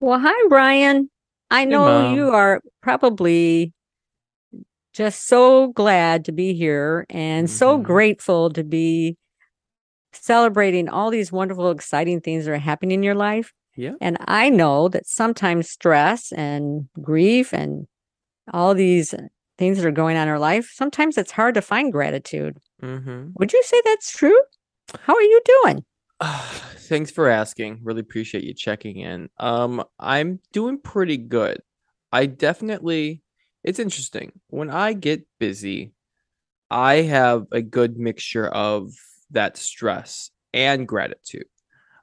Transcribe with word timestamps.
Well, 0.00 0.20
hi, 0.20 0.32
Ryan. 0.48 1.10
I 1.50 1.64
know 1.64 2.14
you 2.14 2.30
are 2.30 2.60
probably 2.82 3.72
just 4.92 5.26
so 5.26 5.68
glad 5.72 6.24
to 6.26 6.32
be 6.32 6.54
here 6.54 7.06
and 7.10 7.48
so 7.50 7.76
hmm 7.76 7.82
grateful 7.82 8.50
to 8.50 8.64
be 8.64 9.16
celebrating 10.12 10.88
all 10.88 11.10
these 11.10 11.30
wonderful, 11.32 11.70
exciting 11.70 12.20
things 12.20 12.44
that 12.44 12.52
are 12.52 12.58
happening 12.58 12.98
in 12.98 13.02
your 13.02 13.14
life. 13.14 13.52
Yeah. 13.76 13.92
And 14.00 14.16
I 14.26 14.50
know 14.50 14.88
that 14.88 15.06
sometimes 15.06 15.70
stress 15.70 16.32
and 16.32 16.88
grief 17.00 17.52
and 17.52 17.86
all 18.52 18.74
these 18.74 19.14
things 19.58 19.78
that 19.78 19.86
are 19.86 19.92
going 19.92 20.16
on 20.16 20.24
in 20.24 20.28
our 20.28 20.38
life, 20.38 20.70
sometimes 20.74 21.18
it's 21.18 21.32
hard 21.32 21.54
to 21.54 21.62
find 21.62 21.92
gratitude. 21.92 22.58
hmm 22.80 23.28
Would 23.34 23.52
you 23.52 23.62
say 23.62 23.80
that's 23.84 24.10
true? 24.10 24.40
How 25.00 25.14
are 25.14 25.22
you 25.22 25.40
doing? 25.44 25.84
Thanks 26.88 27.10
for 27.10 27.28
asking. 27.28 27.80
Really 27.82 28.00
appreciate 28.00 28.44
you 28.44 28.54
checking 28.54 28.96
in. 28.96 29.28
Um, 29.38 29.84
I'm 30.00 30.40
doing 30.52 30.78
pretty 30.80 31.18
good. 31.18 31.60
I 32.12 32.24
definitely, 32.24 33.22
it's 33.62 33.78
interesting. 33.78 34.32
When 34.48 34.70
I 34.70 34.94
get 34.94 35.26
busy, 35.38 35.92
I 36.70 37.02
have 37.02 37.46
a 37.52 37.60
good 37.60 37.98
mixture 37.98 38.48
of 38.48 38.92
that 39.30 39.58
stress 39.58 40.30
and 40.54 40.88
gratitude. 40.88 41.44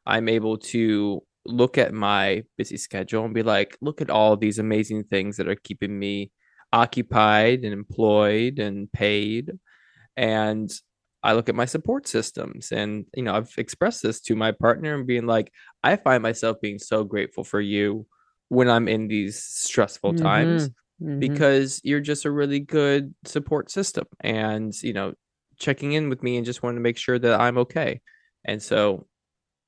I'm 0.06 0.30
able 0.30 0.60
to 0.60 1.24
look 1.48 1.80
at 1.80 1.92
my 1.92 2.44
busy 2.56 2.78
schedule 2.78 3.26
and 3.26 3.34
be 3.34 3.42
like, 3.42 3.76
look 3.82 4.02
at 4.02 4.12
all 4.12 4.38
these 4.38 4.60
amazing 4.60 5.06
things 5.06 5.38
that 5.38 5.48
are 5.48 5.56
keeping 5.56 5.98
me 5.98 6.32
occupied 6.72 7.64
and 7.64 7.74
employed 7.74 8.60
and 8.60 8.92
paid. 8.92 9.52
And 10.16 10.72
I 11.26 11.34
look 11.34 11.50
at 11.50 11.56
my 11.56 11.66
support 11.66 12.08
systems 12.08 12.72
and, 12.72 13.06
you 13.16 13.24
know, 13.24 13.36
I've 13.36 13.52
expressed 13.58 14.04
this 14.04 14.22
to 14.22 14.36
my 14.36 14.52
partner 14.52 14.96
and 14.96 15.08
being 15.08 15.26
like, 15.26 15.52
I 15.84 15.96
find 15.98 16.22
myself 16.24 16.58
being 16.62 16.80
so 16.80 17.04
grateful 17.04 17.44
for 17.44 17.60
you 17.60 18.06
when 18.50 18.70
I'm 18.70 18.88
in 18.88 19.08
these 19.08 19.42
stressful 19.44 20.14
Mm-hmm. 20.14 20.24
times 20.24 20.70
Mm-hmm. 21.02 21.20
because 21.20 21.82
you're 21.84 22.00
just 22.00 22.24
a 22.24 22.32
really 22.32 22.62
good 22.62 23.14
support 23.26 23.70
system 23.70 24.06
and, 24.22 24.74
you 24.82 24.94
know, 24.94 25.14
checking 25.60 25.92
in 25.92 26.08
with 26.08 26.24
me 26.24 26.38
and 26.38 26.46
just 26.46 26.64
wanting 26.64 26.78
to 26.78 26.82
make 26.82 26.98
sure 26.98 27.20
that 27.20 27.38
I'm 27.38 27.58
okay. 27.58 28.00
And 28.46 28.64
so 28.64 29.06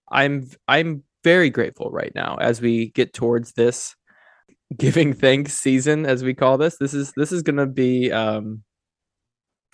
I'm 0.09 0.47
I'm 0.69 1.03
very 1.25 1.49
grateful 1.49 1.89
right 1.91 2.13
now 2.15 2.37
as 2.39 2.61
we 2.61 2.91
get 2.91 3.13
towards 3.13 3.51
this 3.53 3.93
giving 4.77 5.13
thanks 5.13 5.53
season 5.53 6.05
as 6.05 6.23
we 6.23 6.33
call 6.33 6.57
this. 6.57 6.77
This 6.77 6.93
is 6.93 7.11
this 7.17 7.33
is 7.33 7.41
going 7.41 7.57
to 7.57 7.65
be 7.67 8.09
um 8.11 8.63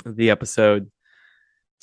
the 0.05 0.31
episode 0.31 0.89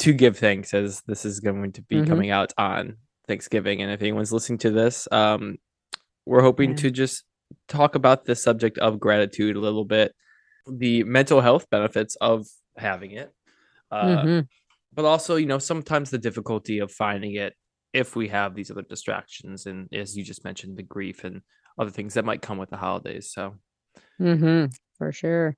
to 0.01 0.12
give 0.12 0.39
thanks 0.39 0.75
as 0.75 1.03
this 1.06 1.25
is 1.25 1.41
going 1.41 1.73
to 1.73 1.83
be 1.83 1.97
Mm-hmm. 1.97 2.06
coming 2.09 2.31
out 2.31 2.53
on 2.59 2.97
Thanksgiving 3.29 3.83
and 3.83 3.91
if 3.93 4.01
anyone's 4.03 4.33
listening 4.33 4.59
to 4.59 4.70
this 4.70 5.06
um 5.12 5.56
we're 6.27 6.43
hoping 6.43 6.70
Yeah. 6.70 6.77
to 6.77 6.91
just 6.91 7.25
talk 7.69 7.95
about 7.95 8.25
the 8.25 8.34
subject 8.34 8.78
of 8.78 9.01
gratitude 9.01 9.56
a 9.56 9.61
little 9.61 9.84
bit, 9.84 10.15
the 10.71 11.03
mental 11.05 11.41
health 11.41 11.69
benefits 11.71 12.17
of 12.17 12.47
having 12.77 13.12
it. 13.12 13.33
Uh 13.91 14.05
Mm-hmm. 14.05 14.41
but 14.95 15.05
also, 15.05 15.37
you 15.37 15.47
know, 15.47 15.59
sometimes 15.59 16.11
the 16.11 16.19
difficulty 16.19 16.78
of 16.81 16.91
finding 16.93 17.34
it 17.34 17.55
if 17.93 18.15
we 18.17 18.28
have 18.28 18.55
these 18.55 18.71
other 18.71 18.83
distractions 18.83 19.67
and 19.67 19.89
as 19.93 20.17
you 20.17 20.23
just 20.25 20.45
mentioned 20.45 20.77
the 20.77 20.83
grief 20.95 21.25
and 21.25 21.43
other 21.78 21.91
things 21.91 22.15
that 22.15 22.25
might 22.25 22.43
come 22.43 22.59
with 22.59 22.71
the 22.71 22.77
holidays. 22.77 23.31
So, 23.33 23.55
Mm-hmm. 24.21 24.67
For 24.98 25.12
sure. 25.12 25.56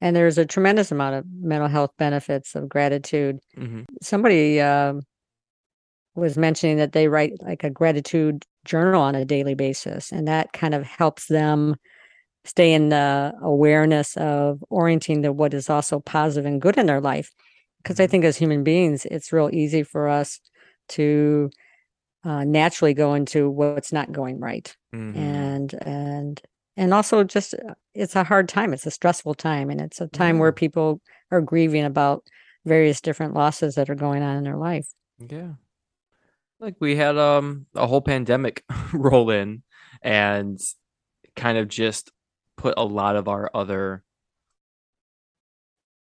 And 0.00 0.14
there's 0.16 0.38
a 0.38 0.46
tremendous 0.46 0.92
amount 0.92 1.16
of 1.16 1.24
mental 1.40 1.68
health 1.68 1.92
benefits 1.98 2.54
of 2.54 2.68
gratitude. 2.68 3.38
mhm. 3.56 3.84
Somebody 4.02 4.60
um 4.60 5.02
was 6.14 6.38
mentioning 6.38 6.78
that 6.78 6.92
they 6.92 7.08
write 7.08 7.32
like 7.42 7.62
a 7.62 7.70
gratitude 7.70 8.44
journal 8.64 9.02
on 9.02 9.14
a 9.14 9.24
daily 9.24 9.54
basis, 9.54 10.10
and 10.12 10.26
that 10.26 10.52
kind 10.52 10.74
of 10.74 10.82
helps 10.82 11.26
them 11.26 11.76
stay 12.44 12.74
in 12.74 12.90
the 12.90 13.34
awareness 13.42 14.16
of 14.18 14.64
orienting 14.70 15.22
to 15.22 15.32
what 15.32 15.54
is 15.54 15.70
also 15.70 16.00
positive 16.00 16.46
and 16.46 16.62
good 16.62 16.78
in 16.78 16.86
their 16.86 17.00
life. 17.00 17.32
Because 17.82 18.00
I 18.00 18.06
Mhm. 18.06 18.10
think 18.10 18.24
as 18.24 18.36
human 18.38 18.64
beings, 18.64 19.06
it's 19.06 19.32
real 19.32 19.50
easy 19.52 19.82
for 19.84 20.08
us 20.08 20.40
to 20.90 21.50
uh, 22.24 22.44
naturally 22.44 22.94
go 22.94 23.14
into 23.14 23.50
what's 23.50 23.92
not 23.92 24.12
going 24.12 24.40
right, 24.40 24.76
Mhm. 24.94 25.14
and 25.16 25.74
and 25.84 26.42
and 26.76 26.92
also 26.92 27.24
just 27.24 27.54
uh, 27.54 27.74
it's 27.94 28.16
a 28.16 28.24
hard 28.24 28.48
time. 28.48 28.72
It's 28.72 28.86
a 28.86 28.90
stressful 28.90 29.34
time, 29.34 29.70
and 29.70 29.80
it's 29.80 30.00
a 30.00 30.08
time 30.08 30.38
where 30.38 30.52
people 30.52 31.00
are 31.30 31.40
grieving 31.40 31.84
about 31.84 32.24
various 32.64 33.00
different 33.00 33.34
losses 33.34 33.76
that 33.76 33.88
are 33.88 33.94
going 33.94 34.22
on 34.22 34.36
in 34.36 34.44
their 34.44 34.56
life. 34.56 34.88
Yeah. 35.18 35.52
Like 36.60 36.76
we 36.80 36.96
had 36.96 37.16
um 37.16 37.66
a 37.74 37.86
whole 37.86 38.00
pandemic 38.00 38.64
roll 38.92 39.30
in 39.30 39.62
and 40.02 40.58
kind 41.34 41.58
of 41.58 41.68
just 41.68 42.10
put 42.56 42.74
a 42.76 42.84
lot 42.84 43.16
of 43.16 43.28
our 43.28 43.50
other 43.54 44.02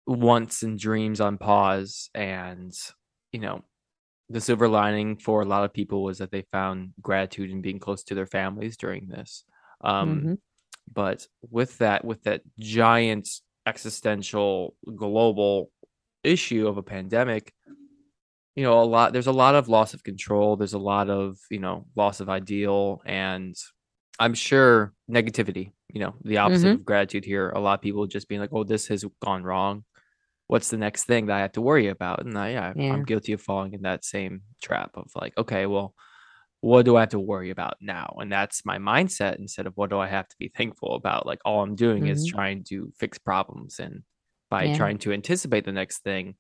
wants 0.08 0.62
and 0.62 0.78
dreams 0.78 1.20
on 1.20 1.38
pause 1.38 2.12
and 2.14 2.74
you 3.32 3.40
know 3.40 3.64
the 4.30 4.40
silver 4.40 4.68
lining 4.68 5.18
for 5.18 5.42
a 5.42 5.46
lot 5.46 5.64
of 5.64 5.74
people 5.74 6.04
was 6.04 6.20
that 6.20 6.30
they 6.30 6.44
found 6.52 6.94
gratitude 7.02 7.50
in 7.50 7.62
being 7.62 7.80
close 7.80 8.04
to 8.04 8.14
their 8.14 8.28
families 8.28 8.78
during 8.78 9.08
this 9.08 9.44
um 9.82 10.20
hmm 10.20 10.34
but 10.92 11.28
with 11.50 11.78
that 11.80 12.06
with 12.06 12.24
that 12.24 12.42
giant 12.60 13.28
existential 13.66 14.76
global 14.96 15.72
issue 16.24 16.68
of 16.68 16.78
a 16.78 16.84
pandemic 16.84 17.54
you 18.56 18.64
know 18.64 18.82
a 18.82 18.86
lot 18.86 19.14
there's 19.14 19.28
a 19.28 19.32
lot 19.32 19.56
of 19.56 19.68
loss 19.68 19.94
of 19.94 20.04
control 20.04 20.56
there's 20.56 20.74
a 20.74 20.80
lot 20.80 21.10
of 21.10 21.38
you 21.50 21.60
know 21.60 21.86
loss 21.96 22.20
of 22.20 22.30
ideal 22.30 23.02
and 23.06 23.56
i'm 24.20 24.34
sure 24.34 24.94
negativity 25.10 25.72
you 25.94 26.00
know 26.00 26.16
the 26.24 26.38
opposite 26.38 26.70
hmm 26.70 26.76
of 26.76 26.86
gratitude 26.86 27.24
here. 27.24 27.52
A 27.52 27.60
lot 27.60 27.76
of 27.76 27.82
people 27.82 28.06
just 28.08 28.28
being 28.28 28.42
like 28.42 28.52
oh 28.54 28.64
this 28.64 28.88
has 28.88 29.06
gone 29.24 29.44
wrong. 29.44 29.86
What's 30.48 30.70
the 30.70 30.78
next 30.78 31.06
thing 31.06 31.28
that 31.28 31.38
i 31.38 31.40
have 31.42 31.54
to 31.54 31.62
worry 31.62 31.88
about? 31.88 32.26
And 32.26 32.38
I, 32.38 32.50
yeah 32.52 32.74
i'm 32.92 33.04
guilty 33.04 33.34
of 33.34 33.42
falling 33.42 33.74
in 33.74 33.84
that 33.84 34.04
same 34.06 34.42
trap 34.62 34.92
of 34.96 35.10
like 35.16 35.38
okay 35.38 35.66
well 35.66 35.94
what 36.66 36.86
do 36.86 36.96
i 36.98 37.02
have 37.02 37.10
to 37.10 37.20
worry 37.20 37.50
about 37.52 37.76
now 37.82 38.08
and 38.20 38.32
that's 38.32 38.66
my 38.66 38.78
mindset 38.78 39.38
instead 39.38 39.68
of 39.68 39.74
what 39.78 39.90
do 39.90 40.00
i 40.00 40.08
have 40.08 40.28
to 40.28 40.36
be 40.40 40.52
thankful 40.56 40.96
about 40.96 41.26
like 41.26 41.40
all 41.46 41.62
i'm 41.64 41.76
doing 41.76 42.08
is 42.08 42.24
hmm 42.24 42.26
trying 42.26 42.64
to 42.64 42.92
fix 42.98 43.18
problems 43.18 43.80
and 43.80 44.04
by 44.50 44.68
Yeah. 44.68 44.70
trying 44.70 44.98
to 44.98 45.12
anticipate 45.14 45.66
the 45.66 45.72
next 45.72 46.00
thing 46.04 46.36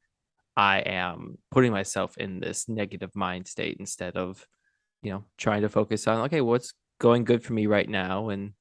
I 0.57 0.79
am 0.79 1.37
putting 1.51 1.71
myself 1.71 2.17
in 2.17 2.39
this 2.39 2.69
negative 2.69 3.15
mind 3.15 3.47
state 3.47 3.77
instead 3.79 4.17
of, 4.17 4.47
you 5.03 5.11
know, 5.11 5.25
trying 5.37 5.63
to 5.63 5.69
focus 5.69 6.07
on, 6.07 6.21
okay, 6.25 6.41
what's 6.41 6.73
going 6.99 7.25
good 7.25 7.43
for 7.43 7.53
me 7.53 7.67
right 7.67 7.89
now 7.89 8.29
and 8.29 8.53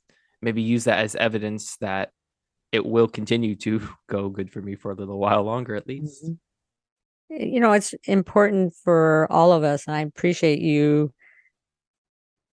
maybe 0.43 0.63
use 0.63 0.85
that 0.85 1.01
as 1.01 1.17
evidence 1.17 1.77
that 1.79 2.13
it 2.73 2.87
will 2.87 3.09
continue 3.09 3.57
to 3.57 3.81
go 4.09 4.29
good 4.29 4.51
for 4.53 4.63
me 4.63 4.77
for 4.77 4.93
a 4.93 4.97
little 4.97 5.19
while 5.19 5.45
longer 5.45 5.75
at 5.77 5.87
least. 5.89 6.33
Mhm. 6.33 6.39
You 7.31 7.61
know, 7.61 7.73
it's 7.73 7.95
important 8.05 8.75
for 8.75 9.27
all 9.31 9.53
of 9.53 9.65
us, 9.65 9.87
and 9.87 9.97
I 9.97 10.01
appreciate 10.01 10.61
you 10.61 11.13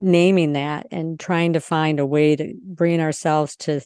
naming 0.01 0.53
that 0.55 0.87
and 0.91 1.19
trying 1.19 1.53
to 1.55 1.61
find 1.61 1.99
a 2.01 2.07
way 2.07 2.37
to 2.37 2.55
bring 2.65 3.01
ourselves 3.01 3.57
to 3.57 3.81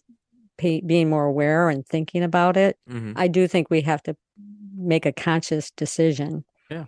pay, 0.59 0.81
being 0.81 1.11
more 1.11 1.27
aware 1.27 1.69
and 1.69 1.87
thinking 1.87 2.23
about 2.23 2.57
it. 2.57 2.79
hmm 2.89 3.13
I 3.17 3.29
do 3.29 3.47
think 3.49 3.71
we 3.71 3.83
have 3.83 4.03
to 4.05 4.17
make 4.77 5.07
a 5.07 5.13
conscious 5.13 5.71
decision 5.73 6.45
Yeah. 6.71 6.87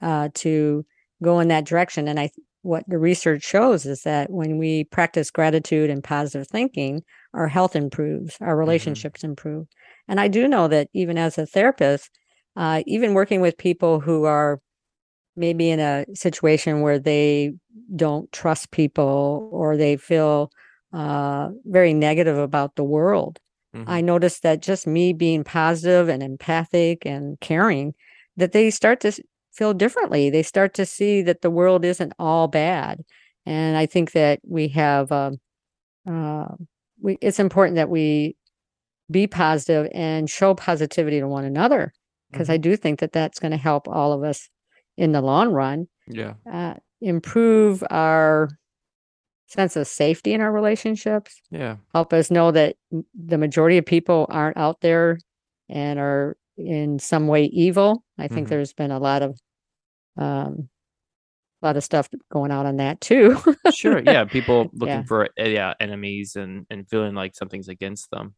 uh, 0.00 0.28
to 0.34 0.84
go 1.22 1.40
in 1.40 1.48
that 1.48 1.64
direction. 1.64 2.08
And 2.08 2.18
I, 2.18 2.30
what 2.62 2.84
the 2.88 2.98
research 2.98 3.42
shows 3.42 3.86
is 3.86 4.02
that 4.02 4.30
when 4.30 4.58
we 4.58 4.84
practice 4.84 5.30
gratitude 5.30 5.90
and 5.90 6.02
positive 6.02 6.48
thinking, 6.48 7.02
our 7.34 7.48
health 7.48 7.76
improves, 7.76 8.36
our 8.40 8.54
hmm 8.54 8.58
relationships 8.58 9.24
improve. 9.24 9.66
And 10.08 10.20
I 10.20 10.28
do 10.28 10.48
know 10.48 10.68
that 10.68 10.88
even 10.92 11.18
as 11.18 11.38
a 11.38 11.46
therapist, 11.46 12.10
uh, 12.56 12.82
even 12.86 13.14
working 13.14 13.40
with 13.40 13.56
people 13.56 14.00
who 14.00 14.24
are 14.24 14.60
maybe 15.38 15.70
in 15.70 15.80
a 15.80 16.06
situation 16.14 16.82
where 16.82 16.98
they 16.98 17.54
don't 17.96 18.30
trust 18.32 18.70
people 18.72 19.48
or 19.52 19.76
they 19.76 19.96
feel 19.96 20.50
uh, 20.92 21.50
very 21.66 21.94
negative 21.94 22.38
about 22.38 22.76
the 22.76 22.84
world. 22.84 23.40
hmm 23.72 23.84
I 23.86 24.00
noticed 24.00 24.42
that 24.42 24.60
just 24.60 24.86
me 24.86 25.12
being 25.12 25.44
positive 25.44 26.08
and 26.08 26.22
empathic 26.22 27.06
and 27.06 27.40
caring, 27.40 27.94
that 28.36 28.52
they 28.52 28.70
start 28.70 29.00
to 29.00 29.12
feel 29.52 29.74
differently. 29.74 30.30
They 30.30 30.42
start 30.42 30.74
to 30.74 30.86
see 30.86 31.22
that 31.22 31.40
the 31.42 31.50
world 31.50 31.84
isn't 31.84 32.12
all 32.18 32.48
bad. 32.48 33.04
And 33.46 33.76
I 33.76 33.86
think 33.86 34.12
that 34.12 34.40
we 34.46 34.68
have, 34.68 35.10
um, 35.10 35.38
uh, 36.08 36.46
we, 37.00 37.18
it's 37.20 37.40
important 37.40 37.76
that 37.76 37.90
we 37.90 38.36
be 39.10 39.26
positive 39.26 39.90
and 39.94 40.28
show 40.28 40.54
positivity 40.54 41.20
to 41.20 41.28
one 41.28 41.44
another 41.44 41.92
because 42.32 42.50
I 42.50 42.56
hmm 42.56 42.58
do 42.58 42.76
think 42.76 43.00
that 43.00 43.12
that's 43.12 43.38
going 43.40 43.52
to 43.52 43.56
help 43.56 43.88
all 43.88 44.12
of 44.12 44.22
us 44.22 44.48
in 44.98 45.12
the 45.12 45.22
long 45.22 45.52
run 45.52 45.88
Yeah. 46.08 46.34
uh, 46.52 46.74
improve 47.00 47.82
our 47.90 48.50
sense 49.46 49.76
of 49.76 49.86
safety 49.86 50.34
in 50.34 50.40
our 50.42 50.52
relationships, 50.52 51.40
Yeah. 51.50 51.76
help 51.94 52.12
us 52.12 52.30
know 52.30 52.50
that 52.50 52.76
the 53.14 53.38
majority 53.38 53.78
of 53.78 53.86
people 53.86 54.26
aren't 54.28 54.58
out 54.58 54.80
there 54.82 55.18
and 55.70 55.98
are 55.98 56.36
in 56.58 56.98
some 56.98 57.28
way 57.28 57.44
evil. 57.44 58.04
I 58.18 58.28
think 58.28 58.48
hmm 58.48 58.50
there's 58.50 58.72
been 58.74 58.90
a 58.90 58.98
lot 58.98 59.22
of 59.22 59.38
um, 60.18 60.68
a 61.62 61.66
lot 61.66 61.76
of 61.76 61.84
stuff 61.84 62.08
going 62.32 62.50
out 62.50 62.66
on 62.66 62.76
that 62.76 63.00
too. 63.00 63.36
sure 63.72 64.00
yeah 64.00 64.24
people 64.24 64.70
looking 64.74 64.96
Yeah. 64.96 65.02
for 65.04 65.24
uh, 65.40 65.44
yeah 65.44 65.74
enemies 65.80 66.36
and 66.36 66.66
and 66.70 66.88
feeling 66.88 67.14
like 67.14 67.34
something's 67.36 67.68
against 67.68 68.10
them 68.10 68.34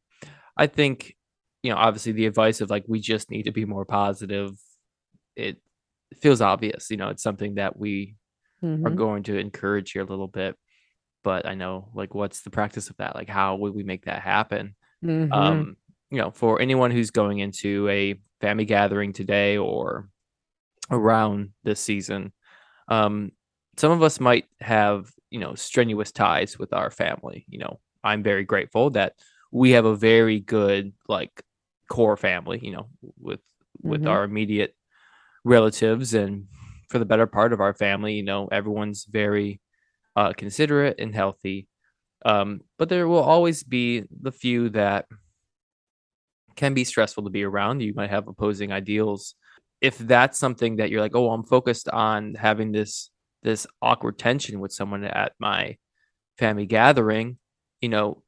i 0.57 0.67
think 0.67 1.17
you 1.63 1.71
know 1.71 1.77
obviously 1.77 2.13
the 2.13 2.27
advice 2.27 2.61
of 2.61 2.69
like 2.71 2.85
we 2.89 2.99
just 3.01 3.31
need 3.31 3.45
to 3.45 3.53
be 3.53 3.65
more 3.65 3.85
positive 3.85 4.53
it 5.37 5.59
feels 6.19 6.41
obvious 6.41 6.91
you 6.91 6.97
know 6.97 7.09
it's 7.09 7.23
something 7.23 7.55
that 7.57 7.77
we 7.79 8.17
are 8.85 8.91
Mhm, 8.91 8.93
going 8.93 9.23
to 9.25 9.39
encourage 9.39 9.93
here 9.93 10.03
a 10.03 10.07
little 10.07 10.29
bit 10.29 10.57
but 11.25 11.47
i 11.47 11.55
know 11.55 11.91
like 11.95 12.15
what's 12.15 12.43
the 12.43 12.51
practice 12.51 12.91
of 12.91 12.97
that? 12.99 13.15
Like 13.17 13.29
how 13.29 13.57
would 13.57 13.75
we 13.75 13.83
make 13.85 14.05
that 14.07 14.23
happen? 14.23 14.77
Mhm, 15.03 15.31
um 15.33 15.77
you 16.11 16.19
know 16.19 16.31
for 16.33 16.61
anyone 16.61 16.91
who's 16.93 17.11
going 17.11 17.41
into 17.41 17.89
a 17.89 18.21
family 18.41 18.65
gathering 18.67 19.13
today 19.13 19.59
or 19.59 20.11
around 20.91 21.51
this 21.63 21.81
season 21.81 22.33
um 22.89 23.33
some 23.79 23.93
of 23.93 24.03
us 24.03 24.21
might 24.21 24.47
have 24.61 25.11
you 25.31 25.41
know 25.41 25.55
strenuous 25.55 26.13
ties 26.13 26.59
with 26.59 26.73
our 26.73 26.91
family. 26.91 27.45
You 27.49 27.61
know 27.61 27.81
i'm 28.05 28.23
very 28.23 28.45
grateful 28.45 28.91
that 28.91 29.15
we 29.53 29.73
have 29.73 29.87
a 29.87 29.97
very 29.97 30.41
good 30.41 30.93
like 31.09 31.43
core 31.91 32.17
family 32.17 32.61
you 32.63 32.73
know 32.73 32.89
with 33.19 33.41
with 33.83 34.07
Mhm. 34.07 34.07
our 34.07 34.25
immediate 34.25 34.77
relatives 35.45 36.15
and 36.15 36.47
for 36.89 36.99
the 36.99 37.05
better 37.05 37.27
part 37.27 37.53
of 37.53 37.61
our 37.61 37.75
family 37.75 38.15
you 38.15 38.23
know 38.23 38.49
everyone's 38.53 39.05
very 39.05 39.61
uh 40.17 40.33
considerate 40.33 40.99
and 40.99 41.15
healthy 41.15 41.67
um 42.25 42.61
but 42.79 42.89
there 42.89 43.09
will 43.09 43.23
always 43.23 43.63
be 43.63 44.05
the 44.23 44.33
few 44.33 44.69
that 44.69 45.07
can 46.57 46.75
be 46.75 46.85
stressful 46.85 47.25
to 47.25 47.31
be 47.31 47.43
around. 47.43 47.81
You 47.81 47.95
might 47.95 48.11
have 48.11 48.29
opposing 48.29 48.71
ideals. 48.71 49.35
If 49.81 49.97
that's 49.97 50.39
something 50.39 50.77
that 50.77 50.91
you're 50.91 51.01
like, 51.01 51.17
oh, 51.17 51.31
I'm 51.31 51.45
focused 51.45 51.89
on 51.89 52.35
having 52.35 52.71
this 52.73 53.11
this 53.43 53.67
awkward 53.81 54.19
tension 54.19 54.61
with 54.61 54.71
someone 54.71 55.03
at 55.05 55.33
my 55.39 55.79
family 56.37 56.67
gathering, 56.67 57.39
you 57.81 57.89
know, 57.89 58.23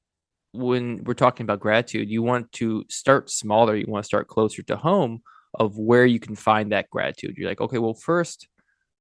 when 0.52 1.04
we're 1.04 1.12
talking 1.12 1.44
about 1.44 1.60
gratitude, 1.60 2.08
you 2.08 2.22
want 2.22 2.50
to 2.52 2.84
start 2.88 3.30
smaller. 3.30 3.76
You 3.76 3.84
want 3.86 4.04
to 4.04 4.06
start 4.06 4.28
closer 4.28 4.62
to 4.62 4.76
home 4.76 5.20
of 5.54 5.76
where 5.78 6.06
you 6.06 6.18
can 6.20 6.34
find 6.34 6.72
that 6.72 6.88
gratitude. 6.90 7.36
You're 7.36 7.48
like, 7.48 7.60
okay, 7.60 7.78
well, 7.78 7.94
first, 7.94 8.48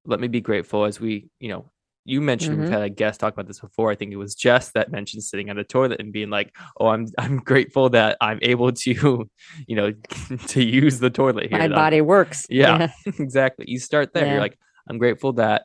let 0.04 0.20
me 0.20 0.28
be 0.28 0.40
grateful 0.40 0.84
as 0.84 1.00
we, 1.00 1.28
you 1.40 1.48
know, 1.48 1.70
you 2.04 2.20
mentioned 2.20 2.58
we've 2.58 2.68
Mhm. 2.68 2.72
had 2.72 2.82
a 2.82 2.88
guest 2.90 3.20
talk 3.20 3.32
about 3.32 3.46
this 3.46 3.60
before. 3.60 3.90
I 3.92 3.94
think 3.94 4.12
it 4.12 4.16
was 4.16 4.34
Jess 4.34 4.72
that 4.72 4.90
mentioned 4.90 5.22
sitting 5.22 5.50
on 5.50 5.56
the 5.56 5.62
toilet 5.62 6.00
and 6.00 6.12
being 6.12 6.30
like, 6.30 6.52
"Oh, 6.80 6.88
I'm 6.88 7.06
I'm 7.16 7.36
grateful 7.36 7.90
that 7.90 8.16
I'm 8.20 8.40
able 8.42 8.72
to, 8.72 9.30
you 9.68 9.76
know, 9.76 9.92
to 10.48 10.64
use 10.64 10.98
the 10.98 11.10
toilet 11.10 11.48
here." 11.50 11.58
My 11.58 11.64
I'm- 11.66 11.70
body 11.72 12.00
works. 12.00 12.44
Yeah. 12.50 12.90
exactly. 13.06 13.66
You 13.68 13.78
start 13.78 14.12
there. 14.14 14.24
Yeah. 14.26 14.32
You're 14.32 14.40
like, 14.40 14.58
I'm 14.90 14.98
grateful 14.98 15.34
that, 15.34 15.62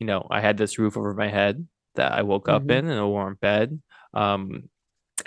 you 0.00 0.06
know, 0.06 0.26
I 0.30 0.40
had 0.40 0.56
this 0.56 0.78
roof 0.78 0.96
over 0.96 1.12
my 1.12 1.28
head 1.28 1.68
that 1.96 2.12
I 2.12 2.22
woke 2.22 2.48
up 2.48 2.62
Mhm. 2.64 2.70
in 2.78 2.88
and 2.88 2.98
a 2.98 3.06
warm 3.06 3.36
bed. 3.42 3.78
Um, 4.14 4.70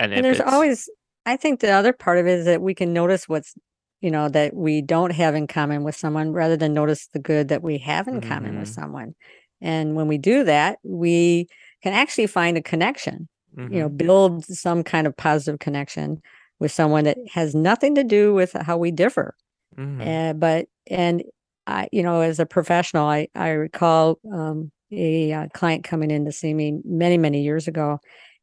and, 0.00 0.12
and 0.12 0.24
there's 0.24 0.40
always 0.40 0.88
i 1.24 1.36
think 1.36 1.60
the 1.60 1.70
other 1.70 1.92
part 1.92 2.18
of 2.18 2.26
it 2.26 2.38
is 2.40 2.44
that 2.46 2.60
we 2.60 2.74
can 2.74 2.92
notice 2.92 3.28
what's 3.28 3.54
you 4.00 4.10
know 4.10 4.28
that 4.28 4.54
we 4.54 4.82
don't 4.82 5.12
have 5.12 5.34
in 5.34 5.46
common 5.46 5.84
with 5.84 5.96
someone 5.96 6.32
rather 6.32 6.56
than 6.56 6.74
notice 6.74 7.08
the 7.12 7.18
good 7.18 7.48
that 7.48 7.62
we 7.62 7.78
have 7.78 8.08
in 8.08 8.20
common 8.20 8.56
with 8.56 8.68
Mhm. 8.68 8.70
someone 8.70 9.14
and 9.60 9.96
when 9.96 10.08
we 10.08 10.18
do 10.18 10.44
that 10.44 10.78
we 10.82 11.46
can 11.82 11.92
actually 11.92 12.26
find 12.26 12.56
a 12.56 12.62
connection 12.62 13.28
you 13.68 13.80
know 13.80 13.88
Mhm. 13.88 13.88
build 13.88 14.44
some 14.44 14.82
kind 14.84 15.06
of 15.06 15.16
positive 15.16 15.58
connection 15.60 16.20
with 16.60 16.72
someone 16.72 17.04
that 17.04 17.18
has 17.32 17.54
nothing 17.54 17.94
to 17.94 18.04
do 18.04 18.34
with 18.34 18.52
how 18.52 18.76
we 18.76 18.90
differ 18.90 19.34
Mhm. 19.76 20.18
uh, 20.18 20.32
but 20.34 20.66
and 20.90 21.22
I, 21.66 21.88
you 21.92 22.02
know, 22.02 22.20
as 22.20 22.38
a 22.40 22.46
professional, 22.46 23.06
I 23.06 23.28
I 23.34 23.50
recall 23.50 24.18
um, 24.32 24.70
a 24.90 25.32
uh, 25.32 25.48
client 25.54 25.84
coming 25.84 26.10
in 26.10 26.24
to 26.24 26.32
see 26.32 26.54
me 26.54 26.80
many 26.84 27.18
many 27.18 27.42
years 27.42 27.68
ago, 27.68 27.98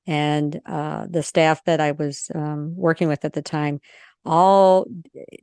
and 0.07 0.59
uh, 0.65 1.07
the 1.09 1.23
staff 1.23 1.63
that 1.65 1.81
I 1.81 1.91
was 1.93 2.29
um, 2.35 2.75
working 2.75 3.07
with 3.07 3.25
at 3.25 3.33
the 3.33 3.41
time 3.41 3.79
all 4.25 4.85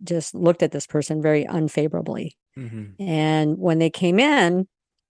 just 0.05 0.35
looked 0.35 0.63
at 0.63 0.73
this 0.73 0.87
person 0.87 1.23
very 1.23 1.45
unfavorably. 1.45 2.37
Mhm. 2.59 2.95
And 2.99 3.59
when 3.59 3.79
they 3.79 3.91
came 3.91 4.19
in, 4.19 4.67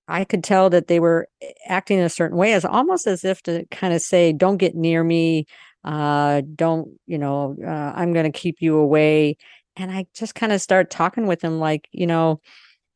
I 0.09 0.25
could 0.25 0.45
tell 0.45 0.71
that 0.71 0.89
they 0.89 1.01
were 1.01 1.29
acting 1.69 1.99
in 1.99 2.05
a 2.05 2.09
certain 2.11 2.37
way, 2.37 2.53
as 2.55 2.65
almost 2.65 3.07
as 3.07 3.25
if 3.25 3.43
to 3.45 3.65
kind 3.71 3.95
of 3.95 4.03
say, 4.03 4.33
"Don't 4.33 4.59
get 4.59 4.75
near 4.75 5.05
me. 5.05 5.47
Uh, 5.85 6.43
don't 6.55 6.89
you 7.07 7.19
know? 7.19 7.57
Uh, 7.65 7.93
I'm 7.97 8.13
going 8.13 8.31
to 8.31 8.39
keep 8.39 8.57
you 8.61 8.77
away." 8.77 9.37
And 9.77 9.91
I 9.91 10.07
just 10.15 10.35
kind 10.35 10.53
of 10.53 10.61
start 10.61 10.91
talking 10.91 11.27
with 11.27 11.41
them, 11.41 11.59
like, 11.59 11.89
you 11.93 12.07
know, 12.07 12.41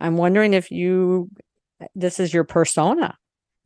I'm 0.01 0.17
wondering 0.19 0.55
if 0.55 0.71
you, 0.71 1.31
this 1.95 2.21
is 2.21 2.35
your 2.35 2.45
persona 2.45 3.17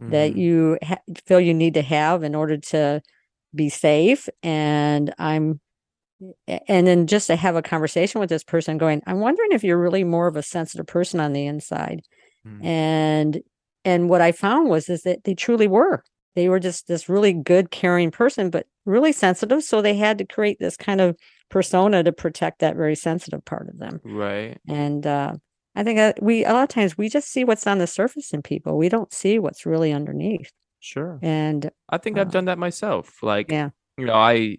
that 0.08 0.32
Mhm. 0.32 0.36
you 0.38 0.78
ha- 0.82 0.98
feel 1.26 1.40
you 1.40 1.54
need 1.54 1.74
to 1.74 1.82
have 1.82 2.22
in 2.24 2.34
order 2.34 2.56
to 2.58 3.02
be 3.54 3.68
safe. 3.70 4.28
And 4.42 5.14
I'm, 5.18 5.60
and 6.69 6.87
then 6.87 7.06
just 7.06 7.26
to 7.28 7.37
have 7.37 7.56
a 7.56 7.62
conversation 7.62 8.20
with 8.20 8.28
this 8.31 8.44
person, 8.44 8.78
going, 8.78 9.02
I'm 9.06 9.20
wondering 9.20 9.52
if 9.52 9.64
you're 9.64 9.81
really 9.81 10.05
more 10.05 10.26
of 10.26 10.37
a 10.37 10.43
sensitive 10.43 10.87
person 10.87 11.20
on 11.20 11.32
the 11.32 11.46
inside 11.46 12.02
Mhm. 12.46 12.64
and 12.64 13.40
and 13.84 14.08
what 14.08 14.22
i 14.22 14.32
found 14.32 14.70
was 14.70 14.88
is 14.88 15.02
that 15.02 15.25
they 15.25 15.34
truly 15.34 15.67
were 15.67 16.02
they 16.37 16.49
were 16.49 16.58
just 16.58 16.88
this 16.88 17.06
really 17.06 17.34
good 17.34 17.70
caring 17.70 18.11
person 18.11 18.49
but 18.49 18.67
really 18.87 19.12
sensitive 19.12 19.62
so 19.62 19.82
they 19.82 19.94
had 19.94 20.17
to 20.17 20.25
create 20.25 20.58
this 20.58 20.75
kind 20.75 21.02
of 21.02 21.14
persona 21.50 22.02
to 22.02 22.12
protect 22.12 22.61
that 22.61 22.76
very 22.76 22.94
sensitive 22.96 23.44
part 23.44 23.69
of 23.69 23.78
them 23.78 24.00
Right. 24.05 24.58
and 24.67 25.06
uh 25.06 25.34
i 25.76 25.84
think 25.84 25.99
that 25.99 26.22
we 26.22 26.46
a 26.46 26.52
lot 26.55 26.62
of 26.62 26.70
times 26.70 26.96
we 26.96 27.11
just 27.11 27.28
see 27.31 27.44
what's 27.44 27.67
on 27.67 27.76
the 27.76 27.87
surface 27.87 28.32
in 28.32 28.40
people 28.40 28.78
we 28.78 28.88
don't 28.88 29.12
see 29.12 29.38
what's 29.38 29.67
really 29.67 29.93
underneath 29.93 30.50
Sure. 30.78 31.19
and 31.20 31.70
I 31.90 31.99
think 31.99 32.17
I've 32.17 32.28
uh, 32.28 32.31
done 32.31 32.46
that 32.46 32.56
myself. 32.58 33.22
Like, 33.22 33.50
yeah 33.50 33.69
you 33.99 34.06
know, 34.06 34.14
I 34.14 34.56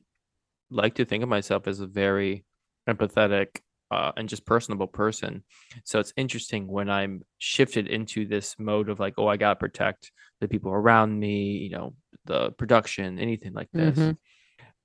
like 0.71 0.95
to 0.95 1.05
think 1.05 1.23
of 1.23 1.29
myself 1.29 1.67
as 1.67 1.79
a 1.79 1.87
very 1.87 2.43
empathetic 2.89 3.59
uh, 3.91 4.11
and 4.15 4.29
just 4.29 4.45
personable 4.45 4.87
person. 4.87 5.43
So 5.83 5.99
it's 5.99 6.13
interesting 6.15 6.67
when 6.67 6.89
I'm 6.89 7.23
shifted 7.39 7.87
into 7.87 8.25
this 8.25 8.55
mode 8.57 8.87
of 8.89 8.99
like, 8.99 9.15
oh, 9.17 9.27
I 9.27 9.35
gotta 9.37 9.57
protect 9.57 10.11
the 10.39 10.47
people 10.47 10.71
around 10.71 11.19
me, 11.19 11.57
you 11.57 11.69
know, 11.71 11.93
the 12.25 12.51
production, 12.51 13.19
anything 13.19 13.53
like 13.53 13.69
this. 13.73 13.99
Mhm. 13.99 14.17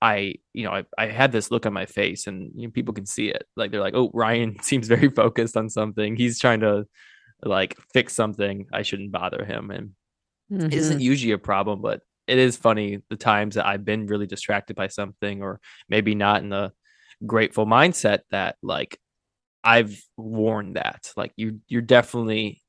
I, 0.02 0.34
you 0.52 0.64
know, 0.64 0.72
I, 0.72 0.84
I 0.98 1.06
had 1.06 1.32
this 1.32 1.50
look 1.50 1.64
on 1.64 1.72
my 1.72 1.86
face, 1.86 2.26
and 2.26 2.50
you 2.54 2.66
know, 2.66 2.72
people 2.72 2.92
can 2.92 3.06
see 3.06 3.28
it. 3.28 3.44
Like 3.56 3.70
they're 3.70 3.80
like, 3.80 3.94
oh, 3.94 4.10
Ryan 4.12 4.56
seems 4.62 4.88
very 4.88 5.08
focused 5.08 5.56
on 5.56 5.70
something. 5.70 6.16
He's 6.16 6.38
trying 6.38 6.60
to 6.60 6.86
like 7.42 7.76
fix 7.94 8.12
something. 8.12 8.66
I 8.72 8.82
shouldn't 8.82 9.12
bother 9.12 9.44
him, 9.44 9.70
and 9.70 9.92
it 10.66 10.74
isn't 10.74 11.00
usually 11.00 11.32
a 11.32 11.38
problem, 11.38 11.80
but 11.80 12.02
it 12.26 12.38
is 12.38 12.56
funny 12.56 13.02
the 13.10 13.16
times 13.16 13.54
that 13.56 13.66
I've 13.66 13.84
been 13.84 14.06
really 14.06 14.26
distracted 14.26 14.76
by 14.76 14.88
something 14.88 15.42
or 15.42 15.60
maybe 15.88 16.14
not 16.14 16.42
in 16.42 16.48
the 16.50 16.72
grateful 17.26 17.66
mindset 17.66 18.20
that 18.30 18.56
like 18.62 18.98
I've 19.64 20.00
worn 20.16 20.74
that. 20.74 21.12
Like 21.16 21.32
you 21.36 21.60
you're 21.68 21.82
definitely, 21.82 22.62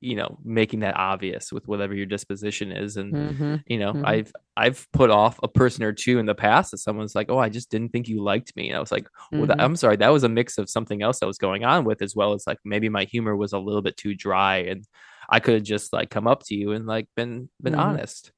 you 0.00 0.16
know, 0.16 0.38
making 0.44 0.80
that 0.80 0.96
obvious 0.96 1.52
with 1.52 1.68
whatever 1.68 1.94
your 1.94 2.06
disposition 2.06 2.72
is. 2.72 2.96
And 2.96 3.14
Mhm. 3.14 3.62
you 3.66 3.78
know, 3.78 3.94
Mhm. 3.94 4.04
I've 4.04 4.32
I've 4.56 4.88
put 4.92 5.10
off 5.10 5.38
a 5.42 5.48
person 5.48 5.84
or 5.84 5.92
two 5.92 6.18
in 6.18 6.26
the 6.26 6.34
past 6.34 6.72
that 6.72 6.78
someone's 6.78 7.14
like, 7.14 7.30
Oh, 7.30 7.38
I 7.38 7.48
just 7.48 7.70
didn't 7.70 7.90
think 7.90 8.08
you 8.08 8.22
liked 8.22 8.54
me. 8.56 8.68
And 8.68 8.76
I 8.76 8.80
was 8.80 8.92
like, 8.92 9.08
well, 9.36 9.46
that, 9.48 9.58
Mhm. 9.58 9.64
I'm 9.64 9.76
sorry, 9.76 9.96
that 9.96 10.08
was 10.12 10.24
a 10.24 10.28
mix 10.28 10.58
of 10.58 10.68
something 10.70 11.02
else 11.02 11.20
that 11.20 11.26
was 11.26 11.38
going 11.38 11.64
on 11.64 11.84
with 11.84 12.02
as 12.02 12.16
well 12.16 12.32
as 12.34 12.46
like 12.46 12.58
maybe 12.64 12.88
my 12.88 13.04
humor 13.04 13.36
was 13.36 13.52
a 13.52 13.58
little 13.58 13.82
bit 13.82 13.96
too 13.96 14.14
dry 14.14 14.58
and 14.58 14.86
I 15.30 15.40
could 15.40 15.54
have 15.54 15.62
just 15.62 15.92
like 15.92 16.10
come 16.10 16.26
up 16.26 16.42
to 16.46 16.54
you 16.54 16.72
and 16.72 16.86
like 16.86 17.06
been 17.16 17.48
been 17.62 17.74
Mhm. 17.74 17.78
honest. 17.78 18.32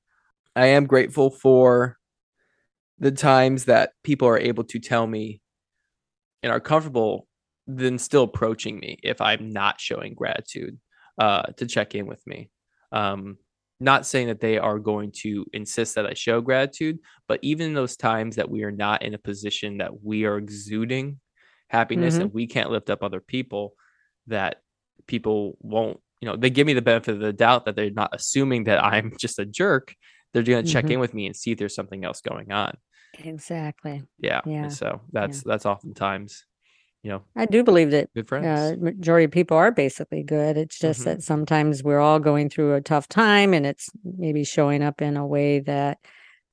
I 0.57 0.67
am 0.67 0.87
grateful 0.87 1.31
for 1.31 1.99
the 2.99 3.11
times 3.11 3.65
that 3.65 3.93
people 4.05 4.29
are 4.29 4.39
able 4.39 4.65
to 4.65 4.79
tell 4.79 5.07
me 5.07 5.41
and 6.43 6.53
are 6.53 6.61
comfortable 6.61 7.27
then 7.67 7.99
still 7.99 8.25
approaching 8.25 8.79
me 8.79 8.99
if 9.03 9.21
I'm 9.23 9.51
not 9.51 9.81
showing 9.81 10.15
gratitude 10.15 10.79
uh 11.19 11.45
to 11.57 11.67
check 11.67 11.95
in 11.95 12.07
with 12.07 12.25
me. 12.27 12.51
Um 12.93 13.39
not 13.81 14.07
saying 14.07 14.29
that 14.29 14.41
they 14.41 14.57
are 14.59 14.79
going 14.79 15.11
to 15.13 15.45
insist 15.53 15.95
that 15.97 16.07
I 16.07 16.15
show 16.15 16.41
gratitude, 16.41 16.99
but 17.27 17.41
even 17.43 17.67
in 17.69 17.75
those 17.75 17.97
times 17.97 18.37
that 18.37 18.49
we 18.49 18.63
are 18.63 18.71
not 18.71 19.03
in 19.03 19.15
a 19.15 19.19
position 19.19 19.79
that 19.79 20.03
we 20.03 20.25
are 20.25 20.39
exuding 20.39 21.19
happiness 21.69 22.17
Mhm. 22.17 22.21
and 22.21 22.33
we 22.35 22.47
can't 22.47 22.71
lift 22.71 22.89
up 22.89 23.03
other 23.03 23.21
people, 23.21 23.75
that 24.29 24.63
people 25.07 25.57
won't, 25.61 25.99
you 26.21 26.29
know, 26.29 26.37
they 26.37 26.51
give 26.51 26.67
me 26.67 26.73
the 26.75 26.83
benefit 26.83 27.15
of 27.15 27.21
the 27.21 27.33
doubt 27.33 27.65
that 27.65 27.75
they're 27.77 27.91
not 27.91 28.15
assuming 28.15 28.65
that 28.65 28.83
I'm 28.83 29.13
just 29.19 29.39
a 29.41 29.45
jerk. 29.45 29.95
They're 30.35 30.43
going 30.43 30.65
to 30.65 30.71
check 30.71 30.87
Mhm. 30.87 30.91
in 30.95 31.01
with 31.01 31.15
me 31.15 31.27
and 31.27 31.35
see 31.35 31.53
if 31.53 31.59
there's 31.59 31.75
something 31.75 32.05
else 32.05 32.21
going 32.21 32.53
on. 32.53 32.77
exactly 33.21 34.03
Yeah. 34.19 34.41
Yeah. 34.45 34.65
And 34.65 34.73
so 34.73 35.01
that's 35.13 35.43
that's 35.45 35.65
oftentimes, 35.65 36.45
you 37.05 37.11
know, 37.11 37.23
i 37.37 37.47
do 37.47 37.63
believe 37.63 37.93
that 37.93 38.11
good 38.15 38.27
uh, 38.33 38.75
majority 38.81 39.25
of 39.27 39.31
people 39.31 39.57
are 39.57 39.71
basically 39.71 40.25
good. 40.25 40.57
It's 40.57 40.79
just 40.79 41.01
Mhm. 41.03 41.05
that 41.05 41.23
sometimes 41.23 41.83
we're 41.85 42.01
all 42.01 42.19
going 42.19 42.51
through 42.51 42.75
a 42.75 42.81
tough 42.81 43.09
time, 43.09 43.55
and 43.55 43.65
it's 43.65 43.89
maybe 44.03 44.43
showing 44.45 44.83
up 44.83 45.01
in 45.01 45.17
a 45.17 45.27
way 45.27 45.61
that 45.61 45.99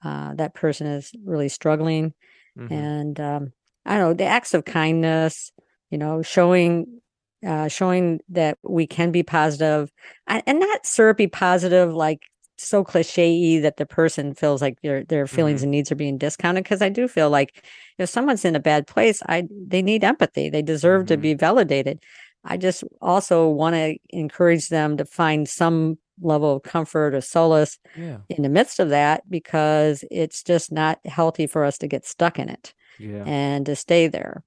uh, 0.03 0.33
that 0.35 0.53
person 0.55 0.87
is 0.87 1.11
really 1.25 1.49
struggling. 1.49 2.13
Mhm. 2.57 2.71
And 2.71 3.19
um, 3.19 3.53
I 3.85 3.97
don't 3.97 4.09
know 4.09 4.13
the 4.13 4.25
acts 4.25 4.53
of 4.53 4.65
kindness, 4.65 5.51
you 5.89 5.97
know, 5.97 6.21
showing 6.21 7.01
uh, 7.45 7.67
showing 7.67 8.19
that 8.29 8.59
we 8.63 8.85
can 8.85 9.11
be 9.11 9.23
positive 9.23 9.91
and 10.27 10.59
not 10.59 10.85
syrupy 10.85 11.25
positive 11.27 11.91
like 11.91 12.21
so 12.67 12.83
cliche 12.83 13.59
that 13.59 13.77
the 13.77 13.85
person 13.85 14.33
feels 14.33 14.61
like 14.61 14.81
their 14.81 15.03
their 15.03 15.27
feelings 15.27 15.61
Mhm. 15.61 15.63
and 15.63 15.71
needs 15.71 15.91
are 15.91 15.95
being 15.95 16.17
discounted 16.17 16.63
because 16.63 16.81
I 16.81 16.89
do 16.89 17.07
feel 17.07 17.29
like 17.29 17.63
if 17.97 18.09
someone's 18.09 18.45
in 18.45 18.55
a 18.55 18.59
bad 18.59 18.87
place, 18.87 19.21
I 19.27 19.47
they 19.67 19.81
need 19.81 20.03
empathy. 20.03 20.49
They 20.49 20.61
deserve 20.61 21.07
to 21.07 21.17
Mhm. 21.17 21.21
be 21.21 21.33
validated. 21.33 22.03
I 22.43 22.57
just 22.57 22.83
also 23.01 23.49
want 23.49 23.75
to 23.75 23.97
encourage 24.09 24.69
them 24.69 24.97
to 24.97 25.05
find 25.05 25.47
some 25.47 25.97
level 26.21 26.55
of 26.55 26.63
comfort 26.63 27.13
or 27.15 27.21
solace 27.21 27.77
Yeah. 27.97 28.17
in 28.29 28.43
the 28.43 28.49
midst 28.49 28.79
of 28.79 28.89
that 28.89 29.23
because 29.29 30.03
it's 30.11 30.43
just 30.43 30.71
not 30.71 30.99
healthy 31.05 31.47
for 31.47 31.63
us 31.65 31.77
to 31.79 31.87
get 31.87 32.05
stuck 32.05 32.37
in 32.39 32.49
it 32.49 32.73
Yeah. 32.99 33.23
and 33.25 33.65
to 33.65 33.75
stay 33.75 34.07
there. 34.07 34.43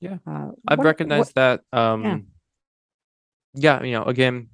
Yeah. 0.00 0.18
Uh, 0.26 0.50
I've 0.68 0.78
what- 0.78 0.84
recognized 0.86 1.34
that. 1.34 1.60
yeah. 1.72 1.92
Um, 1.92 2.26
yeah, 3.54 3.82
you 3.82 3.92
know, 3.92 4.04
again, 4.04 4.48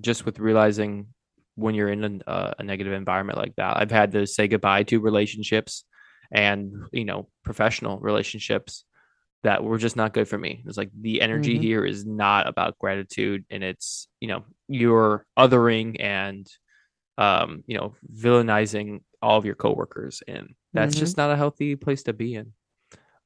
just 0.00 0.24
with 0.24 0.38
realizing 0.38 1.08
when 1.60 1.74
you're 1.74 1.90
in 1.90 2.04
an, 2.04 2.22
uh, 2.26 2.52
a 2.58 2.62
negative 2.64 2.92
environment 2.92 3.38
like 3.38 3.54
that, 3.56 3.76
I've 3.76 3.90
had 3.90 4.12
to 4.12 4.26
say 4.26 4.48
goodbye 4.48 4.84
to 4.84 5.00
relationships 5.00 5.84
and, 6.32 6.72
you 6.92 7.04
know, 7.04 7.28
professional 7.44 7.98
relationships 8.00 8.84
that 9.42 9.64
were 9.64 9.78
just 9.78 9.96
not 9.96 10.12
good 10.14 10.28
for 10.28 10.38
me. 10.38 10.62
It's 10.66 10.76
like 10.78 10.90
the 11.00 11.20
energy 11.22 11.58
Mhm. 11.58 11.62
here 11.62 11.84
is 11.84 12.06
not 12.06 12.46
about 12.46 12.78
gratitude 12.78 13.44
and 13.50 13.64
it's, 13.64 14.08
you 14.20 14.28
know, 14.28 14.44
you're 14.68 15.26
othering 15.38 15.96
and, 16.00 16.46
um, 17.18 17.64
you 17.66 17.76
know, 17.78 17.94
villainizing 18.14 19.00
all 19.22 19.38
of 19.38 19.44
your 19.46 19.54
coworkers. 19.56 20.22
And 20.28 20.54
that's 20.74 20.94
Mhm. 20.94 21.00
just 21.00 21.16
not 21.16 21.30
a 21.30 21.36
healthy 21.36 21.76
place 21.76 22.02
to 22.04 22.12
be 22.12 22.34
in. 22.34 22.52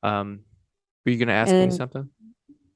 Um, 0.03 0.45
were 1.05 1.12
you 1.12 1.19
going 1.19 1.29
to 1.29 1.35
ask 1.35 1.59
me 1.61 1.71
something? 1.71 2.11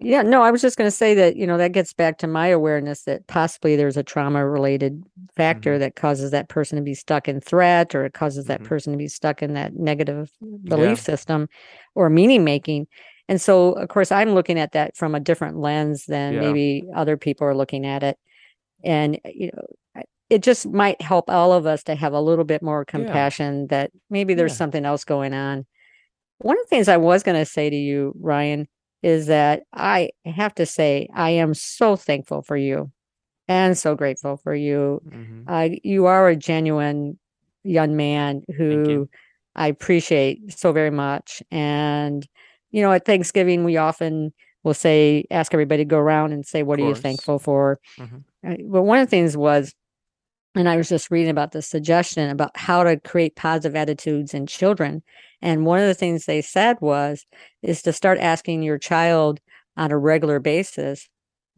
Yeah, 0.01 0.23
no, 0.23 0.43
I 0.43 0.53
was 0.53 0.63
just 0.63 0.79
going 0.79 0.87
to 0.87 0.95
say 0.97 1.15
that, 1.15 1.37
you 1.37 1.45
know, 1.47 1.59
that 1.59 1.73
gets 1.73 1.93
back 1.93 2.19
to 2.19 2.29
my 2.29 2.47
awareness 2.49 3.03
that 3.03 3.27
possibly 3.27 3.75
there's 3.75 3.97
a 3.97 4.05
trauma 4.05 4.47
related 4.47 5.03
factor 5.35 5.77
Mhm. 5.77 5.81
that 5.81 5.97
causes 5.97 6.31
that 6.31 6.49
person 6.49 6.77
to 6.77 6.83
be 6.83 6.95
stuck 6.95 7.27
in 7.29 7.41
threat 7.41 7.95
or 7.97 8.05
it 8.05 8.15
causes 8.15 8.45
that 8.45 8.61
Mhm. 8.61 8.65
person 8.65 8.93
to 8.93 8.97
be 8.97 9.09
stuck 9.09 9.43
in 9.43 9.55
that 9.55 9.75
negative 9.75 10.31
belief 10.65 11.01
system 11.01 11.49
or 11.97 12.09
meaning 12.11 12.45
making. 12.45 12.87
And 13.29 13.41
so, 13.41 13.73
of 13.73 13.89
course, 13.89 14.13
I'm 14.13 14.31
looking 14.35 14.59
at 14.59 14.73
that 14.73 14.97
from 14.97 15.17
a 15.17 15.21
different 15.21 15.59
lens 15.59 16.07
than 16.07 16.35
Yeah. 16.35 16.41
maybe 16.41 16.85
other 16.95 17.17
people 17.17 17.47
are 17.49 17.55
looking 17.55 17.85
at 17.85 18.05
it. 18.05 18.19
And, 18.85 19.19
you 19.25 19.51
know, 19.53 20.03
it 20.31 20.43
just 20.43 20.67
might 20.69 21.03
help 21.03 21.29
all 21.29 21.53
of 21.53 21.67
us 21.67 21.83
to 21.85 21.97
have 21.97 22.13
a 22.13 22.21
little 22.21 22.45
bit 22.45 22.63
more 22.63 22.85
compassion 22.85 23.67
that 23.69 23.91
maybe 24.11 24.35
there's 24.35 24.53
Yeah. 24.53 24.59
something 24.59 24.85
else 24.85 25.05
going 25.05 25.35
on. 25.35 25.67
One 26.39 26.57
of 26.57 26.65
the 26.65 26.69
things 26.69 26.89
I 26.89 26.99
was 26.99 27.25
going 27.25 27.39
to 27.39 27.45
say 27.45 27.69
to 27.69 27.77
you, 27.77 28.15
Ryan, 28.21 28.69
is 29.03 29.27
that 29.27 29.63
I 29.73 30.11
have 30.25 30.55
to 30.57 30.67
say 30.67 31.09
I 31.15 31.31
am 31.31 31.55
so 31.55 31.97
thankful 31.97 32.43
for 32.43 32.57
you 32.57 32.91
and 33.49 33.77
so 33.79 33.95
grateful 33.95 34.37
for 34.37 34.55
you. 34.55 35.01
Mhm. 35.07 35.45
Uh, 35.47 35.77
you 35.83 36.07
are 36.07 36.29
a 36.29 36.37
genuine 36.37 37.19
young 37.65 37.97
man 37.97 38.43
who 38.57 39.09
I 39.55 39.69
appreciate 39.69 40.53
so 40.59 40.73
very 40.73 40.91
much. 40.91 41.43
And, 41.51 42.27
you 42.71 42.83
know, 42.83 42.93
at 42.93 43.05
Thanksgiving, 43.05 43.65
we 43.65 43.77
often 43.77 44.33
will 44.65 44.75
say, 44.75 45.25
ask 45.31 45.53
everybody 45.55 45.83
to 45.85 45.89
go 45.89 45.99
around 45.99 46.33
and 46.33 46.45
say, 46.47 46.63
what 46.63 46.79
are 46.79 46.83
you 46.83 46.91
thankful 47.03 47.39
for? 47.39 47.79
Mhm. 47.99 48.25
Uh, 48.47 48.57
But 48.71 48.83
one 48.83 48.99
of 49.01 49.07
the 49.07 49.11
things 49.11 49.37
was, 49.37 49.75
and 50.55 50.69
I 50.69 50.77
was 50.77 50.89
just 50.89 51.11
reading 51.11 51.31
about 51.31 51.53
the 51.53 51.63
suggestion 51.63 52.31
about 52.31 52.57
how 52.57 52.83
to 52.85 52.99
create 53.01 53.37
positive 53.37 53.77
attitudes 53.77 54.35
in 54.35 54.47
children. 54.47 55.03
And 55.43 55.67
one 55.67 55.81
of 55.81 55.87
the 55.87 55.95
things 55.95 56.25
they 56.25 56.43
said 56.43 56.79
was, 56.81 57.27
is 57.63 57.83
to 57.83 57.93
start 57.93 58.19
asking 58.19 58.63
your 58.63 58.79
child 58.79 59.41
on 59.77 59.93
a 59.93 59.99
regular 59.99 60.41
basis, 60.41 61.09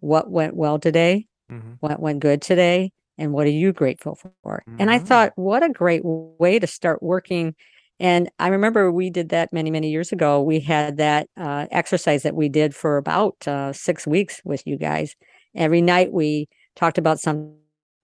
what 0.00 0.30
went 0.30 0.54
well 0.56 0.78
today? 0.78 1.26
Mhm. 1.48 1.80
What 1.80 2.00
went 2.00 2.20
good 2.20 2.42
today? 2.42 2.92
And 3.18 3.32
what 3.32 3.46
are 3.46 3.50
you 3.50 3.72
grateful 3.72 4.18
for? 4.42 4.64
And 4.78 4.90
I 4.90 4.98
Mhm. 4.98 5.06
thought, 5.06 5.32
what 5.36 5.62
a 5.62 5.68
great 5.68 6.02
way 6.04 6.58
to 6.58 6.66
start 6.66 7.02
working. 7.02 7.54
And 7.98 8.30
I 8.38 8.48
remember 8.48 8.90
we 8.90 9.10
did 9.10 9.28
that 9.30 9.52
many, 9.52 9.70
many 9.70 9.90
years 9.90 10.12
ago. 10.12 10.40
We 10.42 10.60
had 10.60 10.96
that 10.98 11.28
uh, 11.36 11.66
exercise 11.70 12.22
that 12.22 12.34
we 12.34 12.48
did 12.48 12.74
for 12.74 12.96
about 12.96 13.46
uh, 13.46 13.72
six 13.74 14.06
weeks 14.06 14.40
with 14.44 14.66
you 14.66 14.76
guys. 14.78 15.16
Every 15.54 15.82
night 15.82 16.12
we 16.12 16.48
talked 16.76 16.98
about 16.98 17.20
something 17.20 17.56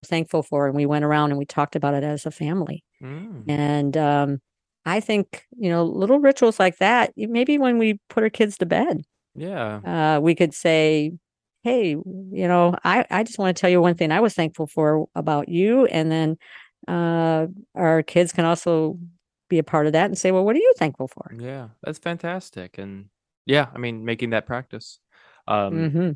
thankful 0.05 0.43
for, 0.43 0.67
and 0.67 0.75
we 0.75 0.85
went 0.85 1.05
around 1.05 1.31
and 1.31 1.37
we 1.37 1.45
talked 1.45 1.75
about 1.75 1.93
it 1.93 2.03
as 2.03 2.25
a 2.25 2.31
family. 2.31 2.83
Mm. 3.01 3.43
And 3.47 3.97
um, 3.97 4.41
I 4.85 4.99
think, 4.99 5.45
you 5.57 5.69
know, 5.69 5.83
little 5.83 6.19
rituals 6.19 6.59
like 6.59 6.77
that, 6.77 7.13
maybe 7.17 7.57
when 7.57 7.77
we 7.77 7.99
put 8.09 8.23
our 8.23 8.29
kids 8.29 8.57
to 8.59 8.65
bed, 8.65 9.03
Yeah. 9.35 9.81
uh, 9.85 10.19
we 10.21 10.35
could 10.35 10.53
say, 10.53 11.11
Hey, 11.63 11.89
you 11.89 12.47
know, 12.47 12.75
I, 12.83 13.05
I 13.09 13.23
just 13.23 13.39
want 13.39 13.55
to 13.55 13.59
tell 13.59 13.69
you 13.69 13.81
one 13.81 13.95
thing 13.95 14.11
I 14.11 14.21
was 14.21 14.33
thankful 14.33 14.67
for 14.67 15.07
about 15.15 15.49
you. 15.49 15.85
And 15.87 16.09
then 16.11 16.37
uh, 16.87 17.47
our 17.75 18.03
kids 18.03 18.31
can 18.31 18.45
also 18.45 18.97
be 19.49 19.57
a 19.57 19.63
part 19.63 19.87
of 19.87 19.93
that 19.93 20.05
and 20.05 20.17
say, 20.17 20.31
Well, 20.31 20.45
what 20.45 20.55
are 20.55 20.59
you 20.59 20.73
thankful 20.77 21.07
for? 21.07 21.33
Yeah. 21.37 21.69
That's 21.83 21.99
fantastic. 21.99 22.77
And 22.77 23.05
yeah, 23.45 23.67
I 23.73 23.77
mean, 23.79 24.05
making 24.05 24.29
that 24.31 24.45
practice. 24.45 24.99
Um, 25.47 25.89
hmm 25.89 26.11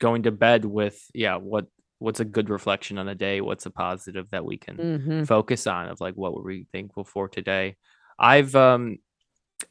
going 0.00 0.24
to 0.24 0.32
bed 0.32 0.64
with, 0.64 1.08
yeah, 1.14 1.36
what 1.36 1.66
what's 2.02 2.20
a 2.20 2.24
good 2.24 2.50
reflection 2.50 2.98
on 2.98 3.06
the 3.06 3.14
day? 3.14 3.40
What's 3.40 3.66
a 3.66 3.70
positive 3.70 4.28
that 4.30 4.44
we 4.44 4.58
can 4.58 4.76
hmm 4.76 5.24
focus 5.24 5.68
on 5.68 5.88
of 5.88 6.00
like 6.00 6.14
what 6.14 6.34
were 6.34 6.42
we 6.42 6.66
thankful 6.72 7.04
for 7.04 7.28
today? 7.28 7.76
I've 8.18 8.54
um 8.56 8.98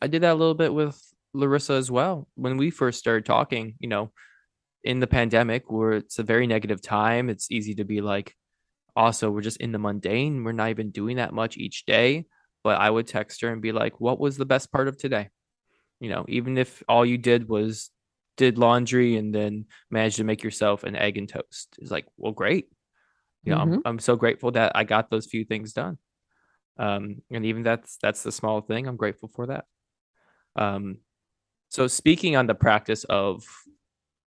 I 0.02 0.08
did 0.08 0.24
that 0.24 0.34
a 0.34 0.40
little 0.42 0.56
bit 0.56 0.74
with 0.74 1.00
Larissa 1.34 1.74
as 1.74 1.92
well. 1.92 2.28
When 2.36 2.58
we 2.58 2.72
first 2.72 3.00
started 3.00 3.26
talking, 3.26 3.76
you 3.80 3.90
know, 3.90 4.12
in 4.84 5.00
the 5.00 5.08
pandemic 5.08 5.70
where 5.70 5.94
it's 5.94 6.20
a 6.20 6.24
very 6.24 6.48
negative 6.48 6.82
time, 6.82 7.30
it's 7.30 7.52
easy 7.52 7.76
to 7.76 7.84
be 7.84 8.02
like, 8.02 8.36
also, 8.96 9.30
we're 9.30 9.42
just 9.42 9.58
in 9.58 9.72
the 9.72 9.80
mundane. 9.80 10.44
We're 10.44 10.52
not 10.54 10.70
even 10.70 10.92
doing 10.92 11.18
that 11.18 11.34
much 11.34 11.58
each 11.58 11.86
day. 11.86 12.26
But 12.64 12.80
I 12.80 12.90
would 12.90 13.08
text 13.08 13.42
her 13.42 13.50
and 13.50 13.62
be 13.62 13.72
like, 13.72 14.00
what 14.00 14.20
was 14.20 14.38
the 14.38 14.46
best 14.46 14.72
part 14.72 14.88
of 14.88 14.98
today? 14.98 15.30
You 16.00 16.10
know, 16.10 16.26
even 16.28 16.58
if 16.58 16.84
all 16.88 17.06
you 17.06 17.18
did 17.18 17.50
was 17.50 17.90
did 18.42 18.58
laundry 18.58 19.18
and 19.18 19.36
then 19.36 19.66
managed 19.92 20.16
to 20.18 20.24
make 20.24 20.42
yourself 20.42 20.84
an 20.84 20.96
egg 20.96 21.16
and 21.20 21.30
toast. 21.30 21.78
It's 21.80 21.92
like, 21.92 22.08
well, 22.18 22.32
great. 22.32 22.70
You 23.44 23.54
know, 23.54 23.60
I'm, 23.60 23.82
I'm 23.86 24.00
so 24.00 24.16
grateful 24.16 24.50
that 24.54 24.72
I 24.74 24.84
got 24.84 25.12
those 25.12 25.28
few 25.28 25.46
things 25.46 25.74
done. 25.74 26.00
Um, 26.80 27.22
and 27.30 27.46
even 27.46 27.62
that's 27.62 27.98
that's 28.02 28.24
the 28.24 28.32
small 28.32 28.62
thing. 28.62 28.88
I'm 28.88 28.98
grateful 28.98 29.30
for 29.30 29.46
that. 29.48 29.66
Um, 30.56 30.98
so 31.70 31.86
speaking 31.86 32.36
on 32.36 32.48
the 32.48 32.56
practice 32.56 33.04
of 33.04 33.44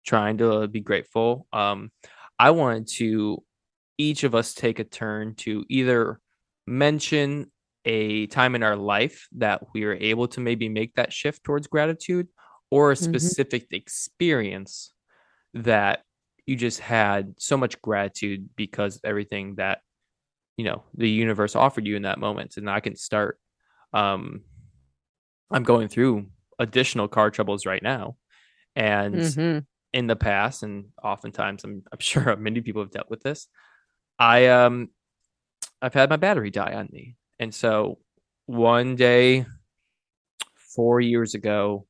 trying 0.07 0.39
to 0.39 0.69
be 0.69 0.81
grateful, 0.81 1.49
um, 1.53 1.91
I 2.39 2.53
wanted 2.53 2.87
to 2.99 3.43
each 3.99 4.23
of 4.23 4.37
us 4.37 4.55
take 4.55 4.79
a 4.79 4.85
turn 4.85 5.35
to 5.37 5.65
either 5.69 6.21
mention 6.69 7.51
a 7.85 8.29
time 8.29 8.55
in 8.55 8.63
our 8.63 8.77
life 8.77 9.27
that 9.39 9.61
we 9.75 9.85
were 9.85 9.99
able 10.01 10.29
to 10.29 10.41
maybe 10.41 10.69
make 10.69 10.95
that 10.95 11.13
shift 11.13 11.43
towards 11.43 11.67
gratitude 11.67 12.29
or 12.75 12.91
a 12.91 12.97
Mhm. 12.97 13.05
specific 13.05 13.69
experience 13.71 14.93
that 15.55 16.03
you 16.45 16.57
just 16.57 16.81
had 16.81 17.35
so 17.39 17.57
much 17.57 17.81
gratitude 17.81 18.49
because 18.57 18.97
of 18.97 19.03
everything 19.05 19.55
that 19.55 19.81
you 20.57 20.65
know 20.65 20.83
the 20.97 21.09
universe 21.09 21.55
offered 21.55 21.87
you 21.87 21.95
in 21.95 22.03
that 22.03 22.19
moment 22.19 22.57
and 22.57 22.69
i 22.69 22.81
can 22.81 22.97
start 22.97 23.39
um 23.93 24.43
i'm 25.53 25.63
going 25.63 25.87
through 25.87 26.27
additional 26.59 27.07
car 27.07 27.31
troubles 27.31 27.65
right 27.65 27.83
now 27.83 28.17
and 28.75 29.23
hmm 29.23 29.59
in 29.93 30.09
the 30.09 30.17
past 30.17 30.65
and 30.65 30.87
oftentimes 31.05 31.63
I'm, 31.63 31.85
I'm 31.93 32.01
sure 32.01 32.35
many 32.37 32.61
people 32.61 32.83
have 32.83 32.91
dealt 32.91 33.09
with 33.11 33.23
this 33.23 33.47
i 34.19 34.49
um 34.49 34.89
i've 35.81 35.95
had 35.95 36.11
my 36.11 36.17
battery 36.17 36.51
die 36.51 36.75
on 36.75 36.89
me 36.91 37.17
and 37.39 37.55
so 37.55 37.99
one 38.47 38.97
day 38.97 39.47
four 40.75 41.01
years 41.01 41.35
ago 41.35 41.87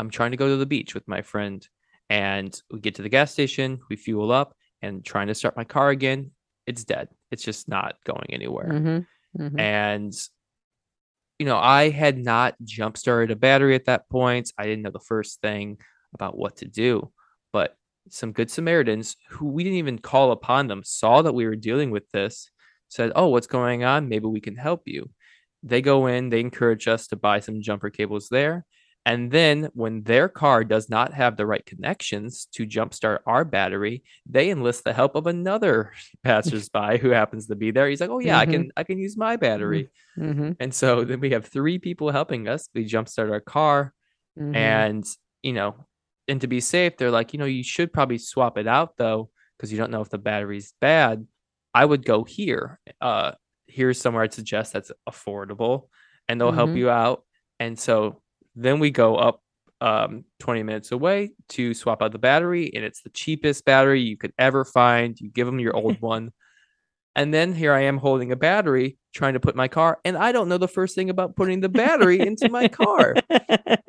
i'm 0.00 0.10
trying 0.10 0.30
to 0.32 0.36
go 0.36 0.48
to 0.48 0.56
the 0.56 0.66
beach 0.66 0.94
with 0.94 1.06
my 1.06 1.22
friend 1.22 1.68
and 2.08 2.60
we 2.72 2.80
get 2.80 2.96
to 2.96 3.02
the 3.02 3.08
gas 3.08 3.30
station 3.30 3.78
we 3.88 3.96
fuel 3.96 4.32
up 4.32 4.54
and 4.82 5.04
trying 5.04 5.28
to 5.28 5.34
start 5.34 5.56
my 5.56 5.64
car 5.64 5.90
again 5.90 6.30
it's 6.70 6.84
dead. 6.84 7.08
It's 7.30 7.42
just 7.42 7.68
not 7.68 7.96
going 8.04 8.28
anywhere. 8.30 8.70
Hmm 8.70 8.98
hmm 9.36 9.60
and 9.60 10.12
you 11.38 11.46
know 11.46 11.56
i 11.56 11.88
had 11.88 12.18
not 12.18 12.56
jump 12.64 12.96
started 12.96 13.30
a 13.30 13.36
battery 13.36 13.76
at 13.76 13.84
that 13.84 14.08
point. 14.08 14.52
I 14.58 14.64
didn't 14.64 14.82
know 14.82 14.90
the 14.90 14.98
first 14.98 15.40
thing 15.40 15.78
about 16.14 16.36
what 16.36 16.56
to 16.56 16.64
do. 16.64 17.12
But 17.52 17.76
some 18.08 18.32
good 18.32 18.50
samaritans 18.50 19.14
who 19.28 19.46
we 19.46 19.62
didn't 19.62 19.78
even 19.78 20.00
call 20.00 20.32
upon 20.32 20.66
them 20.66 20.82
saw 20.84 21.22
that 21.22 21.32
we 21.32 21.46
were 21.46 21.54
dealing 21.54 21.92
with 21.92 22.10
this 22.10 22.50
said 22.88 23.12
oh 23.14 23.28
what's 23.28 23.46
going 23.46 23.84
on? 23.84 24.08
Maybe 24.08 24.26
we 24.26 24.40
can 24.40 24.56
help 24.56 24.82
you. 24.86 25.10
They 25.62 25.80
go 25.80 26.06
in 26.06 26.30
they 26.30 26.40
encourage 26.40 26.88
us 26.88 27.06
to 27.08 27.16
buy 27.16 27.38
some 27.38 27.62
jumper 27.62 27.90
cables 27.90 28.28
there 28.30 28.64
and 29.06 29.30
then 29.30 29.70
when 29.74 30.02
their 30.02 30.28
car 30.28 30.62
does 30.64 30.90
not 30.90 31.14
have 31.14 31.36
the 31.36 31.46
right 31.46 31.64
connections 31.66 32.46
to 32.52 32.66
jumpstart 32.66 33.20
our 33.26 33.44
battery 33.44 34.02
they 34.26 34.50
enlist 34.50 34.84
the 34.84 34.92
help 34.92 35.14
of 35.14 35.26
another 35.26 35.92
passersby 36.24 36.98
who 36.98 37.10
happens 37.10 37.46
to 37.46 37.56
be 37.56 37.70
there 37.70 37.88
he's 37.88 38.00
like 38.00 38.10
oh 38.10 38.18
yeah 38.18 38.38
Mhm. 38.38 38.40
i 38.40 38.46
can 38.46 38.70
i 38.76 38.84
can 38.84 38.98
use 38.98 39.16
my 39.16 39.36
battery 39.36 39.88
hmm 40.16 40.52
and 40.60 40.74
so 40.74 41.04
then 41.04 41.20
we 41.20 41.30
have 41.30 41.46
three 41.46 41.78
people 41.78 42.10
helping 42.10 42.48
us. 42.48 42.68
We 42.74 42.84
jumpstart 42.84 43.30
our 43.30 43.40
car, 43.40 43.94
hmm 44.36 44.52
and 44.52 45.04
you 45.42 45.52
know, 45.52 45.86
and 46.28 46.40
to 46.40 46.46
be 46.46 46.60
safe, 46.60 46.96
they're 46.96 47.10
like, 47.10 47.32
you 47.32 47.38
know, 47.38 47.44
you 47.46 47.64
should 47.64 47.92
probably 47.92 48.18
swap 48.18 48.58
it 48.58 48.66
out 48.66 48.96
though, 48.96 49.30
because 49.56 49.72
you 49.72 49.78
don't 49.78 49.90
know 49.90 50.02
if 50.02 50.10
the 50.10 50.18
battery's 50.18 50.74
bad. 50.80 51.26
I 51.74 51.84
would 51.84 52.04
go 52.04 52.24
here. 52.24 52.80
Uh, 53.00 53.32
here's 53.66 54.00
somewhere 54.00 54.24
I'd 54.24 54.34
suggest 54.34 54.72
that's 54.72 54.92
affordable, 55.08 55.88
and 56.28 56.40
they'll 56.40 56.52
help 56.52 56.70
Mhm. 56.70 56.76
you 56.76 56.90
out. 56.90 57.24
And 57.60 57.78
so 57.78 58.22
then 58.64 58.78
we 58.80 58.90
go 58.90 59.16
up 59.16 59.42
um 59.80 60.24
20 60.40 60.62
minutes 60.62 60.92
away 60.92 61.32
to 61.50 61.74
swap 61.74 62.02
out 62.02 62.12
the 62.12 62.18
battery, 62.18 62.70
and 62.74 62.84
it's 62.84 63.02
the 63.02 63.10
cheapest 63.10 63.64
battery 63.64 64.00
you 64.02 64.16
could 64.16 64.32
ever 64.38 64.64
find. 64.64 65.18
You 65.20 65.30
give 65.30 65.46
them 65.46 65.60
your 65.60 65.76
old 65.76 65.96
one. 66.00 66.32
And 67.16 67.34
then 67.34 67.52
here 67.54 67.72
I 67.72 67.82
am 67.82 67.98
holding 67.98 68.32
a 68.32 68.36
battery 68.36 68.96
trying 69.14 69.34
to 69.34 69.40
put 69.40 69.56
my 69.56 69.68
car, 69.68 69.98
and 70.04 70.16
I 70.16 70.32
don't 70.32 70.48
know 70.48 70.58
the 70.58 70.68
first 70.68 70.94
thing 70.94 71.10
about 71.10 71.36
putting 71.36 71.60
the 71.60 71.68
battery 71.68 72.24
into 72.24 72.48
my 72.48 72.68
car. 72.68 73.22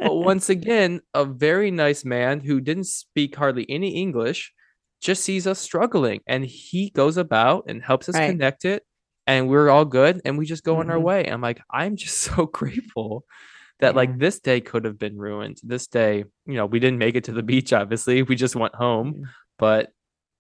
But 0.02 0.16
once 0.16 0.50
again, 0.50 1.02
a 1.14 1.26
very 1.26 1.72
nice 1.72 2.04
man 2.06 2.40
who 2.42 2.62
didn't 2.62 2.86
speak 2.86 3.36
hardly 3.36 3.66
any 3.70 3.96
English 3.96 4.54
just 5.02 5.24
sees 5.24 5.48
us 5.48 5.60
struggling 5.60 6.22
and 6.28 6.46
he 6.46 6.90
goes 6.92 7.18
about 7.18 7.66
and 7.68 7.84
helps 7.84 8.10
us 8.10 8.16
Right. 8.16 8.28
connect 8.32 8.66
it 8.66 8.84
and 9.28 9.50
we're 9.50 9.70
all 9.70 9.86
good 9.86 10.22
and 10.26 10.38
we 10.38 10.46
just 10.46 10.64
go 10.64 10.78
on 10.78 10.90
our 10.92 10.98
Mhm. 10.98 11.04
way. 11.04 11.26
I'm 11.26 11.42
like, 11.42 11.62
I'm 11.72 11.96
just 11.96 12.18
so 12.20 12.46
grateful 12.48 13.26
that 13.82 13.94
Yeah. 13.94 13.98
like 13.98 14.18
this 14.18 14.40
day 14.40 14.62
could 14.62 14.86
have 14.86 14.98
been 14.98 15.18
ruined. 15.18 15.60
This 15.64 15.88
day, 15.88 16.24
you 16.46 16.54
know, 16.56 16.66
we 16.66 16.80
didn't 16.80 17.00
make 17.00 17.16
it 17.16 17.26
to 17.26 17.34
the 17.34 17.44
beach, 17.54 17.74
obviously. 17.74 18.24
We 18.24 18.36
just 18.36 18.56
went 18.56 18.76
home, 18.76 19.28
but 19.60 19.92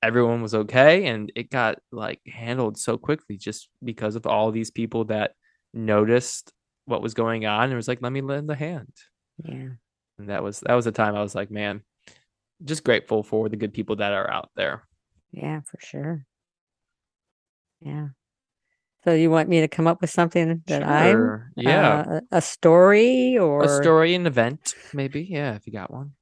everyone 0.02 0.42
was 0.42 0.56
okay 0.56 1.06
and 1.06 1.32
it 1.36 1.50
got 1.52 1.78
like 1.92 2.20
handled 2.26 2.78
so 2.78 2.98
quickly 2.98 3.38
just 3.38 3.70
because 3.84 4.16
of 4.16 4.26
all 4.26 4.52
these 4.52 4.72
people 4.72 5.06
that 5.06 5.34
noticed 5.74 6.52
what 6.86 7.02
was 7.04 7.14
going 7.14 7.46
on 7.46 7.66
and 7.66 7.76
was 7.76 7.88
like, 7.88 8.02
let 8.02 8.12
me 8.12 8.22
lend 8.22 8.50
a 8.50 8.56
hand. 8.56 8.92
yeah. 9.44 9.70
And 10.18 10.30
that 10.30 10.44
was 10.44 10.60
that 10.62 10.74
was 10.76 10.88
a 10.88 10.92
time 10.92 11.16
I 11.16 11.22
was 11.22 11.34
like, 11.36 11.50
man, 11.52 11.82
just 12.64 12.84
grateful 12.84 13.24
for 13.24 13.50
the 13.50 13.56
good 13.58 13.74
people 13.74 13.96
that 13.98 14.14
are 14.14 14.30
out 14.30 14.50
there. 14.56 14.84
Yeah, 15.32 15.62
for 15.62 15.80
sure. 15.82 16.26
Yeah. 17.80 18.10
So 19.04 19.14
you 19.14 19.32
want 19.32 19.50
me 19.50 19.62
to 19.62 19.68
come 19.68 19.88
up 19.88 20.02
with 20.02 20.10
something 20.12 20.64
that 20.68 20.84
I'm 20.84 21.34
yeah. 21.56 22.04
uh, 22.06 22.22
a 22.32 22.38
a 22.38 22.42
story 22.42 23.38
or 23.38 23.66
a 23.66 23.68
story, 23.70 24.14
an 24.14 24.28
event, 24.28 24.76
maybe. 24.92 25.24
Yeah, 25.24 25.56
if 25.56 25.66
you 25.66 25.72
got 25.74 25.92
one. 25.92 26.16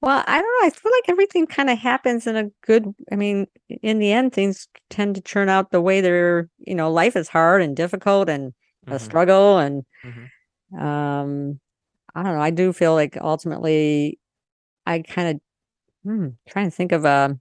Well, 0.00 0.22
I 0.26 0.40
don't 0.40 0.62
know. 0.62 0.66
I 0.66 0.70
feel 0.70 0.92
like 0.92 1.08
everything 1.08 1.46
kind 1.46 1.70
of 1.70 1.78
happens 1.78 2.26
in 2.26 2.36
a 2.36 2.50
good. 2.66 2.94
I 3.10 3.16
mean, 3.16 3.46
in 3.82 3.98
the 3.98 4.12
end, 4.12 4.32
things 4.34 4.68
tend 4.90 5.14
to 5.14 5.20
turn 5.22 5.48
out 5.48 5.70
the 5.70 5.80
way 5.80 6.00
they're. 6.00 6.48
You 6.58 6.74
know, 6.74 6.90
life 6.92 7.16
is 7.16 7.28
hard 7.28 7.62
and 7.62 7.74
difficult 7.76 8.28
and 8.28 8.52
a 8.90 8.98
Mhm, 8.98 8.98
struggle, 8.98 9.58
and 9.58 9.84
mhm. 10.04 10.30
um, 10.78 11.60
I 12.14 12.22
don't 12.24 12.34
know. 12.36 12.42
I 12.42 12.50
do 12.50 12.72
feel 12.72 12.94
like 12.94 13.18
ultimately, 13.20 14.18
I 14.86 15.00
kind 15.02 15.36
of 15.36 15.42
hmm, 16.04 16.28
trying 16.48 16.66
to 16.66 16.72
think 16.76 16.92
of 16.92 17.04
a 17.06 17.38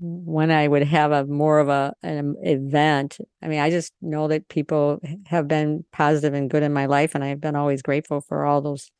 when 0.00 0.50
I 0.50 0.66
would 0.66 0.82
have 0.84 1.12
a 1.12 1.26
more 1.26 1.58
of 1.58 1.68
a 1.68 1.94
an 2.02 2.36
event. 2.42 3.18
I 3.42 3.48
mean, 3.48 3.60
I 3.60 3.70
just 3.70 3.92
know 4.00 4.28
that 4.28 4.48
people 4.48 5.00
have 5.26 5.46
been 5.46 5.84
positive 5.92 6.32
and 6.34 6.50
good 6.50 6.62
in 6.62 6.72
my 6.72 6.86
life, 6.86 7.14
and 7.14 7.22
I've 7.22 7.40
been 7.40 7.56
always 7.56 7.82
grateful 7.82 8.20
for 8.20 8.44
all 8.46 8.60
those 8.62 8.90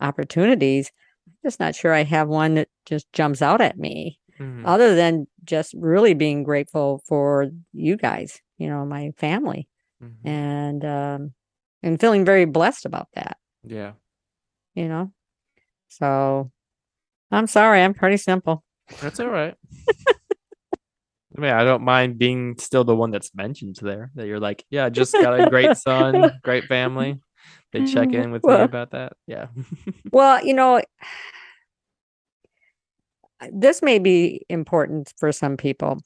opportunities. 0.00 0.90
I'm 1.26 1.34
just 1.44 1.60
not 1.60 1.74
sure 1.74 1.92
I 1.92 2.02
have 2.04 2.28
one 2.28 2.54
that 2.54 2.68
just 2.86 3.10
jumps 3.12 3.42
out 3.42 3.60
at 3.60 3.78
me, 3.78 4.18
Mhm. 4.40 4.62
other 4.64 4.94
than 4.94 5.26
just 5.44 5.74
really 5.74 6.14
being 6.14 6.42
grateful 6.42 7.02
for 7.06 7.50
you 7.72 7.96
guys, 7.96 8.40
you 8.58 8.68
know, 8.68 8.84
my 8.84 9.12
family, 9.18 9.68
Mhm. 10.02 10.26
and 10.28 10.84
um, 10.84 11.34
and 11.82 12.00
feeling 12.00 12.24
very 12.24 12.44
blessed 12.44 12.84
about 12.86 13.08
that, 13.14 13.38
Yeah. 13.62 13.92
you 14.74 14.88
know. 14.88 15.12
So 15.88 16.50
I'm 17.30 17.46
sorry, 17.46 17.82
I'm 17.82 17.94
pretty 17.94 18.16
simple. 18.16 18.64
That's 19.00 19.20
all 19.20 19.28
right. 19.28 19.54
I 21.40 21.42
mean, 21.42 21.52
I 21.52 21.64
don't 21.64 21.82
mind 21.82 22.18
being 22.18 22.58
still 22.58 22.84
the 22.84 22.94
one 22.94 23.10
that's 23.10 23.34
mentioned 23.34 23.78
there. 23.80 24.10
That 24.14 24.26
you're 24.26 24.38
like, 24.38 24.62
yeah, 24.68 24.90
just 24.90 25.14
got 25.14 25.40
a 25.40 25.48
great 25.48 25.74
son, 25.78 26.38
great 26.44 26.64
family. 26.64 27.18
They 27.72 27.86
check 27.86 28.12
in 28.12 28.30
with 28.30 28.44
me 28.44 28.52
about 28.52 28.90
that. 28.90 29.14
Yeah. 29.26 29.46
Well, 30.12 30.44
you 30.44 30.52
know, 30.52 30.82
this 33.52 33.80
may 33.80 33.98
be 33.98 34.44
important 34.50 35.14
for 35.18 35.32
some 35.32 35.56
people. 35.56 36.02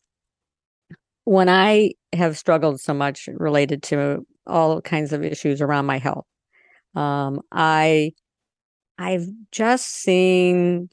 When 1.25 1.49
I 1.49 1.95
have 2.13 2.39
struggled 2.39 2.81
so 2.81 2.95
much 2.95 3.29
related 3.33 3.83
to 3.85 4.25
all 4.47 4.81
kinds 4.83 5.13
of 5.13 5.25
issues 5.25 5.61
around 5.61 5.87
my 5.87 5.99
health, 5.99 6.27
um, 6.95 7.41
I 7.51 8.13
I've 8.99 9.27
just 9.51 9.89
seen 9.89 10.91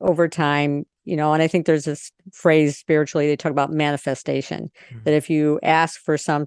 over 0.00 0.26
time, 0.26 0.86
you 1.04 1.16
know, 1.16 1.32
and 1.32 1.42
I 1.42 1.48
think 1.48 1.66
there's 1.66 1.84
this 1.84 2.10
phrase 2.32 2.78
spiritually 2.78 3.26
they 3.26 3.36
talk 3.36 3.52
about 3.52 3.70
manifestation 3.70 4.70
Mhm. 4.92 5.04
that 5.04 5.14
if 5.14 5.28
you 5.30 5.58
ask 5.62 6.00
for 6.00 6.16
some 6.16 6.46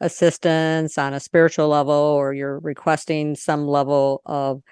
assistance 0.00 0.96
on 0.96 1.12
a 1.12 1.20
spiritual 1.20 1.68
level 1.68 1.92
or 1.92 2.32
you're 2.32 2.60
requesting 2.60 3.34
some 3.34 3.66
level 3.66 4.22
of 4.26 4.62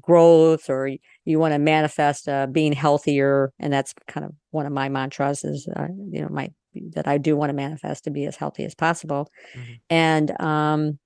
growth 0.00 0.70
or 0.70 0.90
you 1.24 1.38
want 1.38 1.52
to 1.52 1.58
manifest 1.58 2.28
uh, 2.28 2.46
being 2.46 2.72
healthier 2.72 3.52
and 3.58 3.72
that's 3.72 3.92
kind 4.06 4.24
of 4.26 4.32
one 4.50 4.66
of 4.66 4.72
my 4.72 4.88
mantras 4.88 5.42
is 5.42 5.66
uh, 5.76 5.88
you 6.10 6.20
know 6.20 6.28
my 6.28 6.50
that 6.92 7.08
i 7.08 7.16
do 7.16 7.34
want 7.36 7.48
to 7.48 7.54
manifest 7.54 8.04
to 8.04 8.10
be 8.10 8.26
as 8.26 8.36
healthy 8.36 8.64
as 8.64 8.74
possible 8.74 9.28
Mhm. 9.56 9.80
and 9.88 10.40
um 10.40 10.98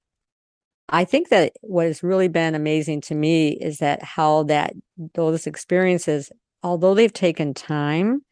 i 0.89 1.05
think 1.05 1.29
that 1.29 1.53
what 1.61 1.87
has 1.87 2.03
really 2.03 2.27
been 2.29 2.57
amazing 2.57 3.01
to 3.01 3.15
me 3.15 3.51
is 3.51 3.79
that 3.79 4.03
how 4.03 4.43
that 4.45 4.75
those 5.15 5.47
experiences 5.47 6.33
although 6.63 6.95
they've 6.95 7.13
taken 7.13 7.55
time 7.55 8.23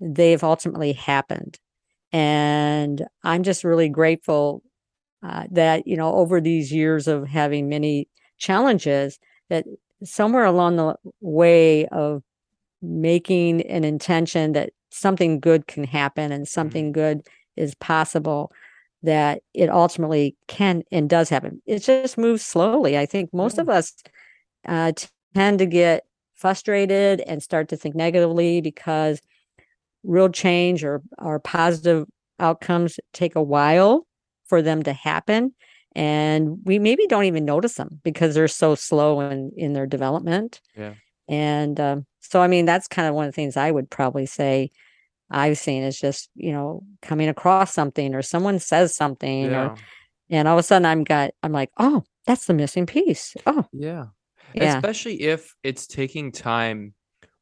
they've 0.00 0.42
ultimately 0.44 0.92
happened. 0.92 1.58
And 2.12 3.04
i'm 3.24 3.42
just 3.42 3.64
really 3.64 3.88
grateful 3.88 4.62
uh, 5.22 5.44
that 5.52 5.86
you 5.86 5.96
know 5.96 6.14
over 6.14 6.40
these 6.40 6.72
years 6.72 7.08
of 7.08 7.28
having 7.28 7.68
many 7.68 8.08
challenges 8.38 9.18
that 9.50 9.64
somewhere 10.04 10.44
along 10.44 10.76
the 10.76 10.94
way 11.20 11.86
of 11.88 12.22
making 12.82 13.62
an 13.62 13.84
intention 13.84 14.52
that 14.52 14.70
something 14.90 15.40
good 15.40 15.66
can 15.68 15.84
happen 15.84 16.32
and 16.32 16.48
something 16.48 16.92
good 16.92 17.22
is 17.56 17.74
possible 17.76 18.52
that 19.02 19.42
it 19.54 19.68
ultimately 19.70 20.36
can 20.48 20.82
and 20.92 21.08
does 21.10 21.28
happen. 21.28 21.62
It 21.66 21.80
just 21.80 22.18
moves 22.18 22.44
slowly. 22.44 22.98
I 22.98 23.06
think 23.06 23.32
most 23.32 23.56
Yeah. 23.56 23.62
of 23.62 23.68
us 23.68 23.94
uh, 24.66 24.92
tend 25.34 25.58
to 25.60 25.66
get 25.66 26.04
frustrated 26.42 27.20
and 27.20 27.40
start 27.40 27.68
to 27.68 27.76
think 27.76 27.94
negatively 27.94 28.60
because 28.60 29.20
real 30.02 30.28
change 30.28 30.82
or 30.82 31.00
or 31.18 31.38
positive 31.38 32.04
outcomes 32.40 32.98
take 33.12 33.36
a 33.36 33.42
while 33.42 34.04
for 34.46 34.60
them 34.60 34.82
to 34.82 34.92
happen 34.92 35.54
and 35.94 36.58
we 36.64 36.80
maybe 36.80 37.06
don't 37.06 37.26
even 37.26 37.44
notice 37.44 37.74
them 37.74 38.00
because 38.02 38.34
they're 38.34 38.48
so 38.48 38.74
slow 38.74 39.20
in 39.20 39.52
in 39.56 39.72
their 39.72 39.86
development 39.86 40.60
Yeah. 40.76 40.94
and 41.28 41.78
um, 41.78 42.06
so 42.18 42.42
i 42.42 42.48
mean 42.48 42.64
that's 42.64 42.88
kind 42.88 43.06
of 43.08 43.14
one 43.14 43.26
of 43.26 43.32
the 43.32 43.36
things 43.36 43.56
i 43.56 43.70
would 43.70 43.88
probably 43.88 44.26
say 44.26 44.70
i've 45.30 45.58
seen 45.58 45.84
is 45.84 45.96
just 46.00 46.28
you 46.34 46.50
know 46.50 46.82
coming 47.02 47.28
across 47.28 47.72
something 47.72 48.16
or 48.16 48.22
someone 48.22 48.58
says 48.58 48.96
something 48.96 49.54
or 49.54 49.76
and 50.28 50.48
all 50.48 50.56
of 50.58 50.60
a 50.60 50.64
sudden 50.64 50.86
i'm 50.86 51.04
got 51.04 51.30
i'm 51.44 51.52
like 51.52 51.70
oh 51.78 52.02
that's 52.26 52.46
the 52.46 52.54
missing 52.54 52.86
piece 52.86 53.36
oh 53.46 53.64
Yeah. 53.72 54.06
Yeah 54.54 54.76
Especially 54.76 55.22
if 55.22 55.54
it's 55.62 55.86
taking 55.86 56.32
time, 56.32 56.94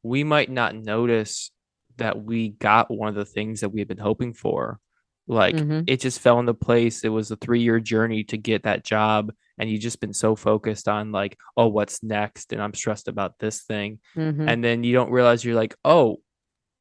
we 0.03 0.23
might 0.23 0.49
not 0.49 0.75
notice 0.75 1.51
that 1.97 2.23
we 2.23 2.49
got 2.49 2.89
one 2.89 3.09
of 3.09 3.15
the 3.15 3.25
things 3.25 3.61
that 3.61 3.69
we've 3.69 3.87
been 3.87 3.97
hoping 3.97 4.33
for. 4.33 4.79
Like 5.27 5.55
Mhm. 5.55 5.83
it 5.87 5.99
just 5.99 6.19
fell 6.19 6.39
into 6.39 6.53
place. 6.53 7.03
It 7.03 7.09
was 7.09 7.29
a 7.31 7.35
three 7.35 7.61
year 7.61 7.79
journey 7.79 8.23
to 8.25 8.37
get 8.37 8.63
that 8.63 8.83
job. 8.83 9.31
And 9.57 9.69
you 9.69 9.77
just 9.77 9.99
been 9.99 10.13
so 10.13 10.35
focused 10.35 10.87
on 10.87 11.11
like, 11.11 11.37
oh, 11.55 11.67
what's 11.67 12.01
next? 12.01 12.51
And 12.51 12.61
I'm 12.61 12.73
stressed 12.73 13.07
about 13.07 13.37
this 13.37 13.61
thing. 13.61 13.99
Mhm. 14.15 14.47
And 14.47 14.63
then 14.63 14.83
you 14.83 14.93
don't 14.93 15.11
realize 15.11 15.45
you're 15.45 15.55
like, 15.55 15.75
oh, 15.85 16.19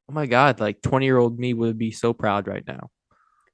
oh 0.09 0.12
my 0.12 0.27
God, 0.27 0.59
like 0.61 0.81
20 0.81 1.05
year 1.05 1.19
old 1.19 1.38
me 1.38 1.53
would 1.53 1.77
be 1.77 1.90
so 1.90 2.12
proud 2.14 2.49
right 2.49 2.66
now. 2.66 2.90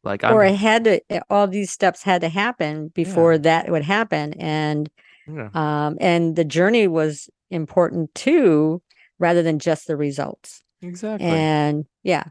Like 0.05 0.23
I'm 0.23 0.35
or 0.35 0.45
it 0.45 0.55
had 0.55 0.85
to 0.85 1.01
all 1.29 1.49
these 1.49 1.73
steps 1.73 2.05
had 2.05 2.21
to 2.21 2.29
happen 2.29 2.89
before 2.95 3.39
that 3.39 3.69
would 3.69 3.83
happen 3.83 4.35
and 4.35 4.89
yeah. 5.29 5.49
um 5.55 5.97
and 6.01 6.37
the 6.37 6.45
journey 6.45 6.87
was 6.89 7.29
important 7.51 8.15
too 8.15 8.81
rather 9.19 9.43
than 9.43 9.59
just 9.59 9.87
the 9.87 9.97
results 9.97 10.63
Exactly. 10.83 11.27
and 11.29 11.85
yeah 12.03 12.25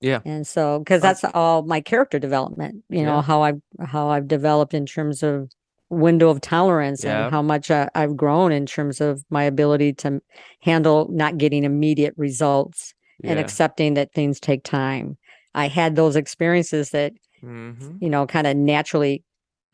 Yeah. 0.00 0.20
and 0.24 0.46
so 0.46 0.78
because 0.80 1.00
that's 1.02 1.24
all 1.34 1.62
my 1.62 1.80
character 1.80 2.18
development 2.18 2.84
you 2.88 3.02
know 3.02 3.16
Yeah. 3.16 3.22
how 3.22 3.42
I've, 3.42 3.60
how 3.84 4.08
i've 4.08 4.28
developed 4.28 4.74
in 4.74 4.86
terms 4.86 5.22
of 5.22 5.50
window 5.88 6.28
of 6.30 6.40
tolerance 6.40 7.04
Yeah. 7.04 7.24
and 7.26 7.30
how 7.32 7.42
much 7.42 7.70
I, 7.70 7.88
i've 7.94 8.16
grown 8.16 8.52
in 8.52 8.66
terms 8.66 9.00
of 9.00 9.24
my 9.30 9.44
ability 9.44 9.92
to 9.94 10.20
handle 10.60 11.08
not 11.10 11.38
getting 11.38 11.64
immediate 11.64 12.14
results 12.16 12.92
and 13.24 13.38
accepting 13.38 13.94
that 13.94 14.12
things 14.12 14.38
take 14.40 14.62
time 14.64 15.16
i 15.54 15.68
had 15.68 15.96
those 15.96 16.16
experiences 16.16 16.90
that 16.90 17.12
Mhm. 17.42 17.98
you 18.02 18.08
know 18.10 18.26
kind 18.26 18.46
of 18.46 18.56
naturally 18.56 19.22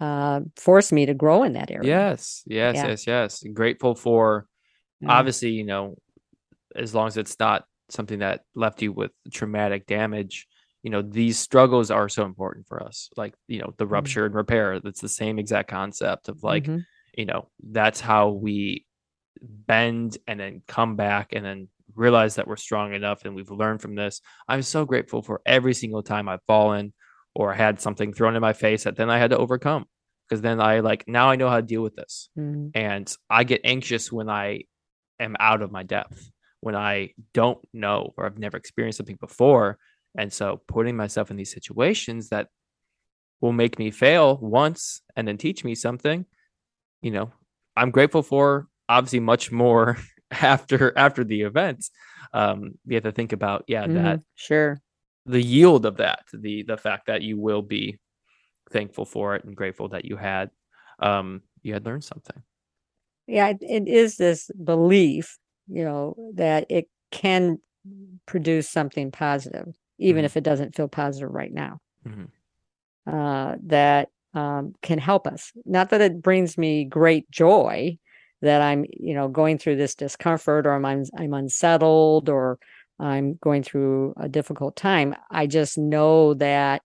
uh 0.03 0.41
forced 0.57 0.93
me 0.93 1.07
to 1.07 1.15
grow 1.15 1.43
in 1.45 1.53
that 1.55 1.71
area 1.71 1.87
Yes, 1.87 2.43
yes, 2.47 2.75
Yeah. 2.77 2.89
yes, 2.89 3.07
yes. 3.07 3.45
Grateful 3.55 3.95
for 3.95 4.47
Yeah. 5.01 5.11
obviously, 5.19 5.51
you 5.51 5.65
know, 5.65 5.97
as 6.77 6.95
long 6.95 7.09
as 7.09 7.17
it's 7.17 7.39
not 7.39 7.65
something 7.91 8.21
that 8.21 8.43
left 8.55 8.83
you 8.83 8.93
with 8.93 9.13
traumatic 9.33 9.87
damage, 9.87 10.47
you 10.83 10.91
know, 10.91 11.03
these 11.03 11.39
struggles 11.39 11.91
are 11.91 12.09
so 12.09 12.25
important 12.25 12.67
for 12.67 12.83
us. 12.83 13.11
Like, 13.17 13.35
you 13.49 13.61
know, 13.61 13.75
the 13.79 13.87
Mhm. 13.87 13.93
rupture 13.93 14.27
and 14.27 14.35
repair, 14.35 14.81
that's 14.81 15.01
the 15.03 15.09
same 15.09 15.39
exact 15.39 15.69
concept 15.71 16.29
of 16.29 16.43
like, 16.43 16.65
Mhm. 16.67 16.85
you 17.17 17.27
know, 17.27 17.51
that's 17.63 18.01
how 18.01 18.31
we 18.31 18.87
bend 19.43 20.19
and 20.27 20.41
then 20.41 20.63
come 20.69 20.97
back 20.97 21.33
and 21.33 21.45
then 21.45 21.69
realize 21.95 22.37
that 22.37 22.47
we're 22.49 22.57
strong 22.57 22.95
enough 22.95 23.25
and 23.25 23.35
we've 23.35 23.51
learned 23.51 23.83
from 23.83 23.95
this. 23.95 24.21
I'm 24.49 24.63
so 24.63 24.85
grateful 24.85 25.23
for 25.23 25.43
every 25.47 25.75
single 25.75 26.03
time 26.03 26.29
I've 26.29 26.43
fallen 26.47 26.93
or 27.35 27.53
had 27.55 27.81
something 27.81 28.13
thrown 28.13 28.37
in 28.37 28.41
my 28.41 28.53
face 28.53 28.85
that 28.85 28.97
then 28.97 29.11
I 29.11 29.19
had 29.19 29.31
to 29.31 29.39
overcome 29.39 29.87
because 30.29 30.43
then 30.43 30.61
I 30.61 30.81
like 30.81 31.05
now 31.09 31.31
I 31.31 31.37
know 31.37 31.49
how 31.49 31.57
to 31.57 31.63
deal 31.67 31.83
with 31.83 31.97
this. 31.97 32.29
Mhm. 32.39 32.71
And 32.75 33.15
I 33.31 33.45
get 33.45 33.61
anxious 33.65 34.13
when 34.13 34.29
I 34.29 34.65
am 35.21 35.37
out 35.41 35.63
of 35.63 35.71
my 35.73 35.83
depth, 35.83 36.31
when 36.61 36.75
I 36.77 37.15
don't 37.35 37.59
know 37.73 38.15
or 38.17 38.27
I've 38.27 38.39
never 38.39 38.57
experienced 38.57 38.99
something 38.99 39.17
before. 39.21 39.79
And 40.17 40.33
so 40.33 40.63
putting 40.69 40.97
myself 40.97 41.31
in 41.31 41.37
these 41.37 41.53
situations 41.53 42.29
that 42.31 42.49
will 43.41 43.53
make 43.53 43.79
me 43.79 43.91
fail 43.91 44.39
once 44.39 45.03
and 45.17 45.27
then 45.27 45.37
teach 45.39 45.65
me 45.65 45.75
something, 45.75 46.27
you 47.03 47.11
know, 47.11 47.33
I'm 47.77 47.91
grateful 47.91 48.23
for 48.23 48.69
obviously 48.89 49.21
much 49.21 49.51
more 49.51 49.97
after 50.31 50.97
after 50.97 51.25
the 51.25 51.43
events. 51.43 51.91
Um, 52.33 52.79
you 52.87 52.95
have 52.97 53.05
to 53.05 53.13
think 53.13 53.33
about, 53.33 53.65
yeah, 53.67 53.87
that 53.89 54.19
Mhm. 54.21 54.25
Sure. 54.35 54.81
The 55.27 55.43
yield 55.43 55.87
of 55.87 55.97
that, 55.99 56.25
the 56.33 56.63
the 56.65 56.77
fact 56.77 57.07
that 57.07 57.23
you 57.23 57.39
will 57.39 57.63
be 57.63 57.99
thankful 58.73 59.05
for 59.07 59.37
it 59.37 59.45
and 59.45 59.57
grateful 59.57 59.89
that 59.91 60.05
you 60.05 60.17
had 60.17 60.51
um 61.01 61.43
you 61.63 61.75
had 61.75 61.85
learned 61.87 62.05
something. 62.05 62.43
Yeah, 63.27 63.53
it, 63.61 63.89
is 63.89 64.17
this 64.17 64.51
belief, 64.65 65.39
you 65.69 65.85
know, 65.85 66.15
that 66.35 66.67
it 66.69 66.89
can 67.11 67.59
produce 68.27 68.69
something 68.69 69.11
positive, 69.11 69.75
even 69.99 70.23
Mhm. 70.23 70.27
if 70.27 70.37
it 70.37 70.45
doesn't 70.45 70.75
feel 70.75 70.89
positive 70.89 71.31
right 71.31 71.53
now. 71.53 71.79
Mhm. 72.05 72.33
Uh, 73.07 73.57
that 73.65 74.11
um, 74.35 74.75
can 74.83 74.99
help 74.99 75.27
us. 75.27 75.53
Not 75.65 75.91
that 75.91 76.01
it 76.01 76.23
brings 76.23 76.57
me 76.57 76.85
great 76.85 77.29
joy 77.31 77.99
that 78.43 78.63
I'm, 78.63 78.85
you 78.93 79.13
know, 79.15 79.29
going 79.29 79.59
through 79.59 79.77
this 79.77 79.95
discomfort 79.95 80.67
or 80.67 80.73
I'm 80.75 80.85
I'm 80.87 81.35
unsettled 81.35 82.29
or 82.29 82.59
I'm 83.03 83.35
going 83.43 83.65
through 83.65 84.15
a 84.19 84.29
difficult 84.29 84.77
time. 84.77 85.15
I 85.31 85.47
just 85.49 85.79
know 85.79 86.35
that 86.35 86.83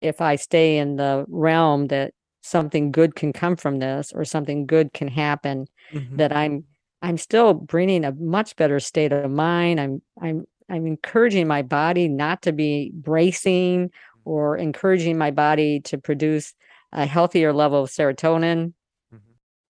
if 0.00 0.20
I 0.20 0.36
stay 0.36 0.78
in 0.78 0.96
the 0.96 1.24
realm 1.28 1.88
that 1.88 2.12
something 2.42 2.90
good 2.92 3.14
can 3.14 3.32
come 3.32 3.56
from 3.56 3.78
this 3.78 4.12
or 4.12 4.24
something 4.24 4.66
good 4.66 4.92
can 4.92 5.08
happen, 5.08 5.66
Mhm. 5.92 6.16
that 6.18 6.32
I'm 6.36 6.64
I'm 7.04 7.18
still 7.18 7.54
bringing 7.54 8.04
a 8.04 8.12
much 8.12 8.56
better 8.56 8.80
state 8.80 9.12
of 9.12 9.30
mind. 9.30 9.80
I'm 9.80 10.02
I'm 10.20 10.44
I'm 10.68 10.86
encouraging 10.86 11.46
my 11.48 11.62
body 11.62 12.08
not 12.08 12.42
to 12.42 12.52
be 12.52 12.92
bracing 12.94 13.90
or 14.24 14.56
encouraging 14.56 15.18
my 15.18 15.30
body 15.32 15.80
to 15.80 15.98
produce 15.98 16.54
a 16.92 17.06
healthier 17.06 17.52
level 17.52 17.82
of 17.84 17.90
serotonin. 17.90 18.74
Mhm. 19.14 19.20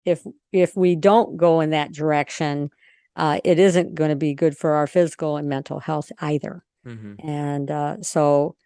If 0.05 0.27
if 0.53 0.77
we 0.77 0.97
don't 0.97 1.37
go 1.37 1.61
in 1.61 1.71
that 1.71 1.93
direction, 1.93 2.71
uh, 3.17 3.41
it 3.45 3.59
isn't 3.59 3.95
going 3.95 4.11
to 4.11 4.17
be 4.17 4.35
good 4.35 4.57
for 4.57 4.73
our 4.73 4.87
physical 4.87 5.37
and 5.37 5.49
mental 5.49 5.81
health 5.81 6.11
either. 6.21 6.65
Mhm. 6.85 7.23
And 7.23 7.71
uh, 7.71 8.03
so, 8.03 8.57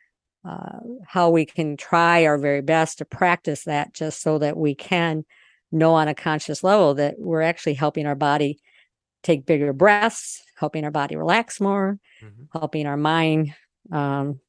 uh, 0.45 0.81
how 1.07 1.31
we 1.31 1.47
can 1.47 1.77
try 1.77 2.27
our 2.27 2.39
very 2.39 2.63
best 2.63 2.99
to 2.99 3.05
practice 3.07 3.65
that 3.65 3.95
just 3.95 4.23
so 4.23 4.39
that 4.39 4.57
we 4.57 4.75
can 4.75 5.25
know 5.73 5.95
on 5.95 6.09
a 6.09 6.15
conscious 6.15 6.65
level 6.65 6.95
that 6.95 7.17
we're 7.19 7.43
actually 7.43 7.75
helping 7.75 8.07
our 8.07 8.15
body 8.17 8.59
take 9.23 9.47
bigger 9.47 9.73
breaths, 9.73 10.43
helping 10.57 10.85
our 10.85 10.91
body 10.93 11.17
relax 11.17 11.61
more, 11.61 11.99
Mhm. 12.21 12.49
helping 12.53 12.87
our 12.87 12.97
mind 12.99 13.55
um, 13.93 14.41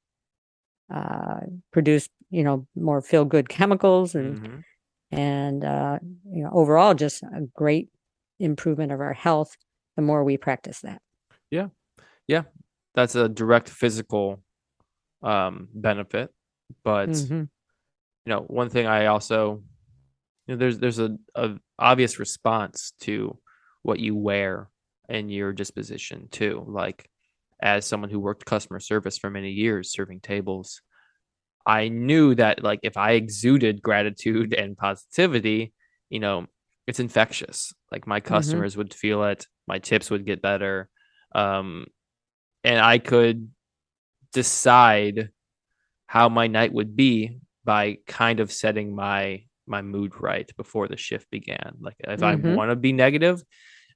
uh, 0.93 1.39
produce, 1.71 2.09
you 2.29 2.43
know, 2.43 2.67
more 2.75 3.01
feel 3.01 3.25
good 3.25 3.49
chemicals 3.49 4.15
and 4.15 4.39
Mhm. 4.39 4.63
and 5.11 5.65
uh, 5.65 5.99
you 6.31 6.43
know 6.43 6.51
overall 6.53 6.93
just 6.95 7.23
a 7.23 7.41
great 7.55 7.89
improvement 8.39 8.91
of 8.91 9.01
our 9.01 9.13
health 9.13 9.57
the 9.95 10.01
more 10.01 10.23
we 10.23 10.37
practice 10.37 10.81
that. 10.81 11.01
Yeah. 11.51 11.67
Yeah. 12.27 12.43
That's 12.95 13.15
a 13.15 13.29
direct 13.29 13.69
physical 13.69 14.43
um 15.23 15.69
benefit. 15.73 16.31
But 16.83 17.09
Mhm. 17.09 17.49
you 18.25 18.29
know, 18.29 18.41
one 18.41 18.69
thing 18.69 18.87
I 18.87 19.07
also 19.07 19.63
you 20.47 20.55
know, 20.55 20.57
there's 20.57 20.79
there's 20.79 20.99
a, 20.99 21.17
a 21.35 21.57
obvious 21.79 22.19
response 22.19 22.93
to 23.01 23.39
what 23.83 23.99
you 23.99 24.15
wear 24.15 24.69
and 25.09 25.31
your 25.31 25.53
disposition 25.53 26.27
too. 26.31 26.63
Like 26.67 27.09
as 27.61 27.85
someone 27.85 28.09
who 28.09 28.19
worked 28.19 28.45
customer 28.45 28.79
service 28.79 29.17
for 29.17 29.29
many 29.29 29.51
years 29.51 29.91
serving 29.91 30.21
tables, 30.21 30.81
I 31.65 31.89
knew 31.89 32.35
that 32.35 32.63
like 32.63 32.79
if 32.83 32.97
I 32.97 33.13
exuded 33.13 33.81
gratitude 33.81 34.53
and 34.53 34.77
positivity, 34.77 35.73
you 36.09 36.19
know, 36.19 36.47
it's 36.87 36.99
infectious. 36.99 37.73
Like 37.91 38.05
my 38.07 38.19
customers 38.19 38.77
would 38.77 38.93
feel 38.93 39.23
it, 39.23 39.47
my 39.67 39.79
tips 39.79 40.09
would 40.11 40.25
get 40.25 40.41
better. 40.41 40.89
Um 41.33 41.87
and 42.63 42.79
I 42.79 42.99
could 42.99 43.49
decide 44.33 45.29
how 46.07 46.29
my 46.29 46.47
night 46.47 46.73
would 46.73 46.95
be 46.95 47.39
by 47.63 47.97
kind 48.07 48.39
of 48.39 48.51
setting 48.51 48.95
my 48.95 49.43
my 49.67 49.81
mood 49.81 50.13
right 50.21 50.49
before 50.57 50.87
the 50.87 50.97
shift 50.97 51.29
began. 51.31 51.75
Like 51.79 51.95
if 51.99 52.23
I 52.23 52.35
Mhm. 52.35 52.55
want 52.55 52.71
to 52.71 52.75
be 52.75 52.93
negative, 52.93 53.43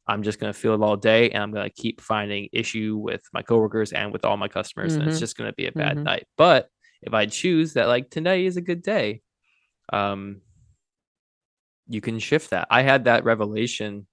I'm 0.07 0.23
just 0.23 0.39
gonna 0.39 0.53
feel 0.53 0.73
it 0.75 0.81
all 0.81 0.97
day, 0.97 1.31
and 1.31 1.43
I'm 1.43 1.51
gonna 1.51 1.69
keep 1.69 2.01
finding 2.01 2.49
issue 2.53 2.97
with 2.97 3.21
my 3.33 3.41
coworkers 3.43 3.93
and 3.93 4.13
with 4.13 4.25
all 4.25 4.37
my 4.37 4.47
customers, 4.49 4.97
and 4.97 5.07
it's 5.07 5.19
Mhm. 5.19 5.19
just 5.19 5.37
gonna 5.37 5.53
be 5.53 5.67
a 5.67 5.71
bad 5.73 5.99
Mhm. 5.99 6.05
night. 6.05 6.25
But 6.37 6.69
if 7.03 7.13
I 7.13 7.27
choose 7.27 7.73
that, 7.73 7.87
like 7.87 8.09
today 8.09 8.45
is 8.45 8.57
a 8.57 8.61
good 8.61 8.81
day, 8.83 9.21
um, 9.93 10.41
you 11.87 12.01
can 12.01 12.19
shift 12.19 12.51
that. 12.51 12.67
I 12.69 12.81
had 12.83 13.05
that 13.05 13.23
revelation, 13.23 14.07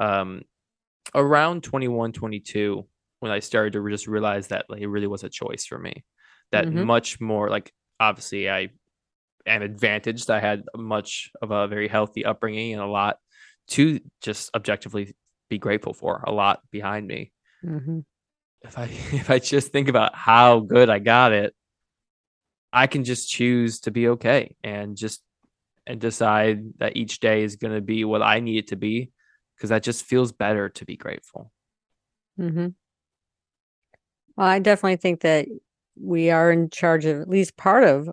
um, 0.00 0.42
around 1.14 1.62
21, 1.62 2.12
22 2.12 2.86
when 3.20 3.32
I 3.32 3.38
started 3.40 3.72
to 3.74 3.88
just 3.90 4.06
realize 4.06 4.48
that 4.48 4.66
like 4.68 4.80
it 4.80 4.88
really 4.88 5.06
was 5.06 5.24
a 5.24 5.28
choice 5.28 5.64
for 5.66 5.78
me. 5.78 6.04
That 6.52 6.66
Mhm. 6.66 6.84
much 6.84 7.20
more 7.20 7.48
like 7.50 7.72
obviously 7.98 8.50
I 8.50 8.70
am 9.46 9.62
advantaged. 9.62 10.30
I 10.30 10.40
had 10.40 10.64
much 10.76 11.30
of 11.42 11.50
a 11.50 11.66
very 11.68 11.88
healthy 11.88 12.24
upbringing 12.24 12.72
and 12.72 12.82
a 12.82 12.86
lot 12.86 13.18
to 13.68 14.00
just 14.20 14.54
objectively 14.54 15.14
be 15.48 15.58
grateful 15.58 15.92
for, 15.94 16.22
a 16.26 16.32
lot 16.32 16.60
behind 16.70 17.06
me. 17.06 17.32
Mhm. 17.64 18.04
If 18.62 18.78
I 18.78 18.84
if 19.12 19.30
I 19.30 19.38
just 19.38 19.72
think 19.72 19.88
about 19.88 20.14
how 20.14 20.60
good 20.60 20.90
I 20.90 20.98
got 20.98 21.32
it, 21.32 21.54
I 22.72 22.86
can 22.86 23.04
just 23.04 23.28
choose 23.30 23.80
to 23.80 23.90
be 23.90 24.08
okay 24.08 24.54
and 24.62 24.96
just 24.96 25.22
and 25.86 26.00
decide 26.00 26.78
that 26.78 26.96
each 26.96 27.20
day 27.20 27.44
is 27.44 27.56
going 27.56 27.74
to 27.74 27.80
be 27.80 28.04
what 28.04 28.22
I 28.22 28.40
need 28.40 28.58
it 28.58 28.68
to 28.68 28.76
be 28.76 29.10
because 29.56 29.70
that 29.70 29.82
just 29.82 30.04
feels 30.04 30.32
better 30.32 30.68
to 30.70 30.84
be 30.84 30.96
grateful. 30.96 31.52
Mhm. 32.38 32.76
Well, 34.36 34.46
I 34.46 34.58
definitely 34.58 34.96
think 34.96 35.20
that 35.20 35.48
we 35.98 36.30
are 36.30 36.52
in 36.52 36.68
charge 36.70 37.06
of 37.06 37.20
at 37.20 37.28
least 37.28 37.56
part 37.56 37.84
of 37.84 38.06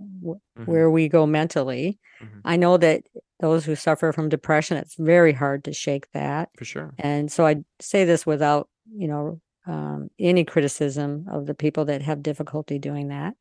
Mhm. 0.57 0.65
where 0.65 0.89
we 0.89 1.09
go 1.09 1.25
mentally. 1.25 1.99
Mhm. 2.21 2.41
I 2.45 2.55
know 2.55 2.77
that 2.77 3.03
those 3.39 3.65
who 3.65 3.75
suffer 3.75 4.11
from 4.13 4.29
depression, 4.29 4.77
it's 4.77 4.95
very 4.95 5.33
hard 5.33 5.65
to 5.65 5.73
shake 5.73 6.09
that. 6.13 6.49
For 6.57 6.65
sure. 6.65 6.93
And 6.97 7.31
so 7.31 7.45
I 7.45 7.63
say 7.81 8.05
this 8.05 8.25
without, 8.25 8.69
you 8.95 9.07
know, 9.07 9.41
um, 9.65 10.09
any 10.19 10.45
criticism 10.45 11.25
of 11.29 11.45
the 11.45 11.53
people 11.53 11.85
that 11.85 12.01
have 12.01 12.23
difficulty 12.23 12.79
doing 12.79 13.09
that. 13.09 13.35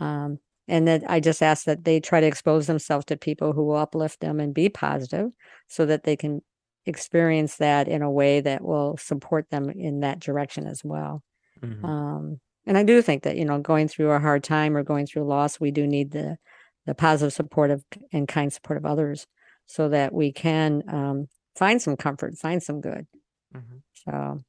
Um, 0.00 0.38
and 0.68 0.86
that 0.88 1.02
I 1.08 1.20
just 1.20 1.42
ask 1.42 1.64
that 1.64 1.84
they 1.84 2.00
try 2.00 2.20
to 2.20 2.26
expose 2.26 2.66
themselves 2.66 3.04
to 3.06 3.16
people 3.16 3.52
who 3.52 3.64
will 3.64 3.76
uplift 3.76 4.20
them 4.20 4.40
and 4.40 4.54
be 4.54 4.68
positive 4.68 5.32
so 5.68 5.86
that 5.86 6.04
they 6.04 6.16
can 6.16 6.42
experience 6.86 7.56
that 7.56 7.88
in 7.88 8.02
a 8.02 8.10
way 8.10 8.40
that 8.40 8.62
will 8.62 8.96
support 8.96 9.48
them 9.50 9.70
in 9.70 10.00
that 10.00 10.20
direction 10.20 10.66
as 10.66 10.82
well. 10.84 11.22
Mhm. 11.62 11.84
Um, 11.84 12.40
and 12.66 12.78
I 12.78 12.82
do 12.82 13.02
think 13.02 13.22
that, 13.24 13.36
you 13.36 13.44
know, 13.44 13.58
going 13.60 13.88
through 13.88 14.10
a 14.10 14.18
hard 14.20 14.42
time 14.44 14.76
or 14.76 14.82
going 14.82 15.06
through 15.06 15.24
loss, 15.24 15.60
we 15.60 15.70
do 15.70 15.86
need 15.86 16.10
the 16.12 16.38
the 16.86 16.94
positive 16.94 17.32
support 17.32 17.70
of 17.70 17.84
and 18.12 18.26
kind 18.26 18.52
support 18.52 18.78
of 18.78 18.86
others 18.86 19.26
so 19.66 19.88
that 19.90 20.12
we 20.14 20.32
can 20.32 20.82
um, 20.88 21.28
find 21.56 21.80
some 21.80 21.96
comfort, 21.96 22.36
find 22.38 22.62
some 22.62 22.80
good. 22.80 23.06
Mhm. 23.54 23.82
So 23.92 24.40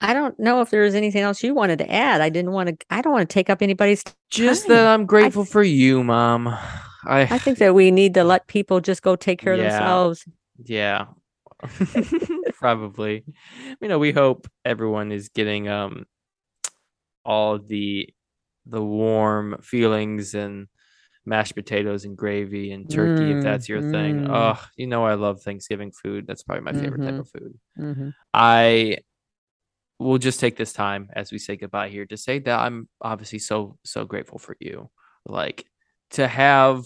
I 0.00 0.12
don't 0.12 0.38
know 0.38 0.60
if 0.60 0.70
there's 0.70 0.94
anything 0.94 1.22
else 1.22 1.42
you 1.42 1.54
wanted 1.54 1.78
to 1.78 1.90
add. 1.90 2.20
I 2.20 2.28
didn't 2.28 2.52
want 2.52 2.68
to 2.68 2.86
I 2.90 3.00
don't 3.00 3.12
want 3.12 3.28
to 3.28 3.32
take 3.32 3.48
up 3.50 3.62
anybody's 3.62 4.04
Just 4.30 4.66
time. 4.66 4.74
that 4.76 4.86
I'm 4.86 5.06
grateful 5.06 5.44
for 5.44 5.62
you, 5.62 6.04
mom. 6.04 6.54
I 7.06 7.22
I 7.22 7.38
think 7.38 7.58
that 7.58 7.74
we 7.74 7.90
need 7.90 8.14
to 8.14 8.24
let 8.24 8.46
people 8.46 8.80
just 8.80 9.02
go 9.02 9.16
take 9.16 9.40
care 9.40 9.52
of 9.54 9.58
themselves. 9.58 10.24
Yeah. 10.64 11.06
Probably. 12.54 13.24
You 13.80 13.88
know, 13.88 13.98
we 13.98 14.12
hope 14.12 14.48
everyone 14.64 15.12
is 15.12 15.28
getting 15.28 15.68
um 15.68 16.06
all 17.24 17.58
the 17.58 18.08
the 18.66 18.82
warm 18.82 19.58
feelings 19.62 20.34
and 20.34 20.66
mashed 21.24 21.54
potatoes 21.54 22.04
and 22.04 22.16
gravy 22.16 22.70
and 22.72 22.88
turkey 22.88 23.30
if 23.32 23.38
Mm, 23.38 23.42
that's 23.42 23.68
your 23.68 23.80
thing. 23.82 24.16
mm. 24.16 24.26
Oh, 24.30 24.60
you 24.76 24.86
know 24.86 25.04
I 25.04 25.14
love 25.14 25.42
Thanksgiving 25.42 25.90
food. 25.92 26.26
That's 26.26 26.42
probably 26.42 26.62
my 26.64 26.72
favorite 26.72 27.02
type 27.04 27.14
Mhm. 27.14 27.20
of 27.20 27.28
food. 27.30 27.58
hmm 27.76 28.08
I 28.32 28.98
will 29.98 30.18
just 30.18 30.40
take 30.40 30.56
this 30.56 30.72
time 30.74 31.08
as 31.14 31.32
we 31.32 31.38
say 31.38 31.56
goodbye 31.56 31.88
here 31.88 32.04
to 32.06 32.16
say 32.16 32.38
that 32.40 32.58
I'm 32.60 32.88
obviously 33.00 33.38
so 33.38 33.78
so 33.84 34.04
grateful 34.04 34.38
for 34.38 34.56
you. 34.60 34.90
Like 35.24 35.66
to 36.10 36.26
have 36.26 36.84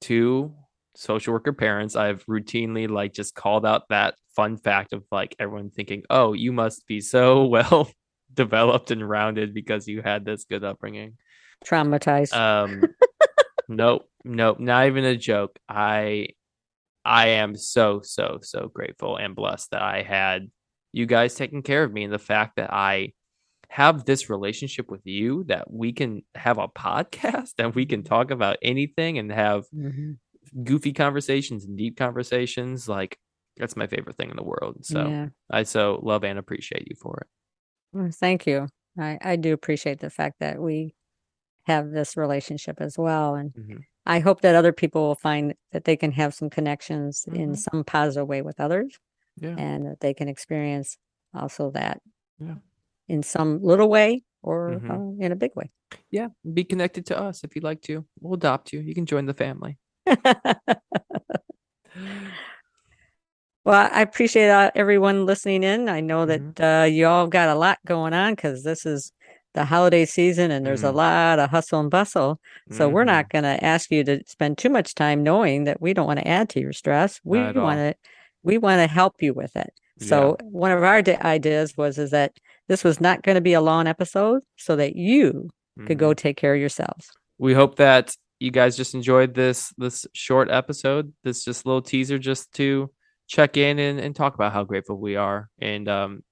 two 0.00 0.54
social 0.96 1.32
worker 1.32 1.52
parents, 1.52 1.96
I've 1.96 2.24
routinely 2.26 2.88
like 2.88 3.12
just 3.12 3.34
called 3.34 3.66
out 3.66 3.88
that 3.88 4.14
fun 4.36 4.56
fact 4.56 4.92
of 4.92 5.04
like 5.10 5.34
everyone 5.38 5.70
thinking, 5.70 6.02
"Oh, 6.10 6.32
you 6.32 6.52
must 6.52 6.86
be 6.86 7.00
so 7.00 7.44
well 7.46 7.90
developed 8.32 8.90
and 8.90 9.08
rounded 9.08 9.54
because 9.54 9.88
you 9.88 10.02
had 10.02 10.24
this 10.24 10.44
good 10.44 10.64
upbringing." 10.64 11.16
Traumatized. 11.64 12.34
Um 12.34 12.82
nope, 13.68 14.08
nope, 14.24 14.60
not 14.60 14.86
even 14.86 15.04
a 15.04 15.16
joke. 15.16 15.58
I 15.68 16.28
I 17.04 17.28
am 17.28 17.56
so 17.56 18.00
so 18.02 18.38
so 18.42 18.70
grateful 18.72 19.16
and 19.16 19.34
blessed 19.36 19.70
that 19.72 19.82
I 19.82 20.02
had 20.02 20.50
you 20.92 21.06
guys 21.06 21.34
taking 21.34 21.62
care 21.62 21.82
of 21.82 21.92
me 21.92 22.04
and 22.04 22.12
the 22.12 22.18
fact 22.18 22.56
that 22.56 22.72
I 22.72 23.12
have 23.74 24.04
this 24.04 24.30
relationship 24.30 24.88
with 24.88 25.04
you 25.04 25.42
that 25.48 25.68
we 25.70 25.92
can 25.92 26.22
have 26.36 26.58
a 26.58 26.68
podcast 26.86 27.54
and 27.58 27.74
we 27.74 27.84
can 27.84 28.02
talk 28.04 28.30
about 28.30 28.56
anything 28.62 29.18
and 29.18 29.32
have 29.32 29.64
Mhm. 29.74 30.18
goofy 30.62 30.92
conversations 30.92 31.64
and 31.64 31.76
deep 31.76 31.96
conversations 31.96 32.88
like 32.88 33.18
that's 33.56 33.76
my 33.76 33.86
favorite 33.86 34.16
thing 34.16 34.30
in 34.30 34.36
the 34.36 34.42
world. 34.44 34.84
So 34.84 35.08
yeah. 35.08 35.28
I 35.50 35.62
so 35.64 36.00
love 36.02 36.22
and 36.24 36.38
appreciate 36.38 36.86
you 36.88 36.96
for 37.00 37.18
it. 37.22 37.26
Well, 37.92 38.10
thank 38.12 38.46
you. 38.46 38.68
I, 38.98 39.18
I 39.22 39.36
do 39.36 39.52
appreciate 39.52 39.98
the 40.00 40.10
fact 40.10 40.36
that 40.40 40.60
we 40.60 40.94
have 41.66 41.90
this 41.90 42.16
relationship 42.16 42.80
as 42.80 42.96
well. 42.98 43.34
And 43.36 43.52
Mhm. 43.54 43.80
I 44.06 44.18
hope 44.20 44.40
that 44.42 44.54
other 44.54 44.72
people 44.72 45.02
will 45.08 45.14
find 45.30 45.54
that 45.72 45.84
they 45.84 45.96
can 45.96 46.12
have 46.12 46.34
some 46.34 46.50
connections 46.50 47.24
in 47.32 47.52
Mhm. 47.52 47.56
some 47.56 47.84
positive 47.84 48.28
way 48.28 48.42
with 48.42 48.60
others 48.60 48.98
Yeah. 49.40 49.56
and 49.58 49.86
that 49.86 50.00
they 50.00 50.14
can 50.14 50.28
experience 50.28 50.98
also 51.32 51.70
that 51.72 52.00
Yeah. 52.38 52.56
In 53.08 53.22
some 53.22 53.62
little 53.62 53.88
way 53.88 54.22
or 54.42 54.80
Mhm. 54.82 54.90
uh, 55.20 55.24
in 55.24 55.32
a 55.32 55.36
big 55.36 55.52
way. 55.54 55.70
Yeah. 56.10 56.28
Be 56.52 56.64
connected 56.64 57.06
to 57.06 57.18
us 57.18 57.44
if 57.44 57.54
you'd 57.54 57.64
like 57.64 57.80
to. 57.82 58.04
We'll 58.20 58.34
adopt 58.34 58.72
you. 58.72 58.80
You 58.80 58.94
can 58.94 59.06
join 59.06 59.26
the 59.26 59.34
family. 59.34 59.78
Well, 63.64 63.88
I 63.92 64.02
appreciate 64.02 64.50
uh, 64.50 64.70
everyone 64.74 65.24
listening 65.24 65.62
in. 65.62 65.88
I 65.88 66.00
know 66.00 66.26
that 66.26 66.60
uh, 66.60 66.84
you 66.84 67.06
all 67.06 67.26
got 67.26 67.48
a 67.48 67.54
lot 67.54 67.78
going 67.86 68.12
on 68.12 68.34
because 68.34 68.62
this 68.62 68.84
is 68.84 69.10
the 69.54 69.64
holiday 69.64 70.04
season 70.04 70.50
and 70.50 70.66
there's 70.66 70.82
a 70.82 70.88
Mhm. 70.92 70.94
lot 70.96 71.38
of 71.38 71.48
hustle 71.50 71.80
and 71.80 71.90
bustle. 71.90 72.40
So 72.70 72.88
we're 72.90 73.04
Mhm. 73.04 73.06
not 73.06 73.30
going 73.30 73.44
to 73.44 73.64
ask 73.64 73.90
you 73.90 74.04
to 74.04 74.22
spend 74.26 74.58
too 74.58 74.68
much 74.68 74.94
time 74.94 75.22
knowing 75.22 75.64
that 75.64 75.80
we 75.80 75.94
don't 75.94 76.06
want 76.06 76.18
to 76.18 76.28
add 76.28 76.50
to 76.50 76.60
your 76.60 76.72
stress. 76.72 77.20
We 77.24 77.38
Not 77.38 77.50
at 77.50 77.56
all. 77.56 77.64
want 77.64 77.78
to 77.78 77.94
we 78.42 78.58
want 78.58 78.80
to 78.80 78.86
help 78.86 79.22
you 79.22 79.32
with 79.32 79.56
it. 79.56 79.72
So 79.98 80.36
one 80.42 80.70
of 80.70 80.82
our 80.82 81.02
ideas 81.24 81.74
was 81.78 81.96
is 81.96 82.10
that 82.10 82.32
this 82.68 82.84
was 82.84 83.00
not 83.00 83.22
going 83.22 83.34
to 83.34 83.40
be 83.40 83.52
a 83.52 83.60
long 83.60 83.86
episode 83.86 84.42
so 84.56 84.76
that 84.76 84.96
you 84.96 85.48
could 85.86 85.96
Mhm. 85.96 86.00
go 86.00 86.14
take 86.14 86.36
care 86.36 86.54
of 86.54 86.60
yourselves. 86.60 87.10
we 87.38 87.52
hope 87.54 87.76
that 87.76 88.14
you 88.40 88.50
guys 88.50 88.76
just 88.76 88.94
enjoyed 88.94 89.34
this 89.34 89.72
this 89.76 90.06
short 90.12 90.48
episode 90.50 91.12
this 91.24 91.44
just 91.44 91.66
little 91.66 91.82
teaser 91.82 92.18
just 92.18 92.52
to 92.54 92.90
check 93.26 93.56
in 93.56 93.78
and, 93.78 93.98
and 93.98 94.14
talk 94.14 94.34
about 94.34 94.52
how 94.52 94.62
grateful 94.64 94.96
we 94.98 95.16
are 95.16 95.48
and 95.60 95.88
um 95.88 96.22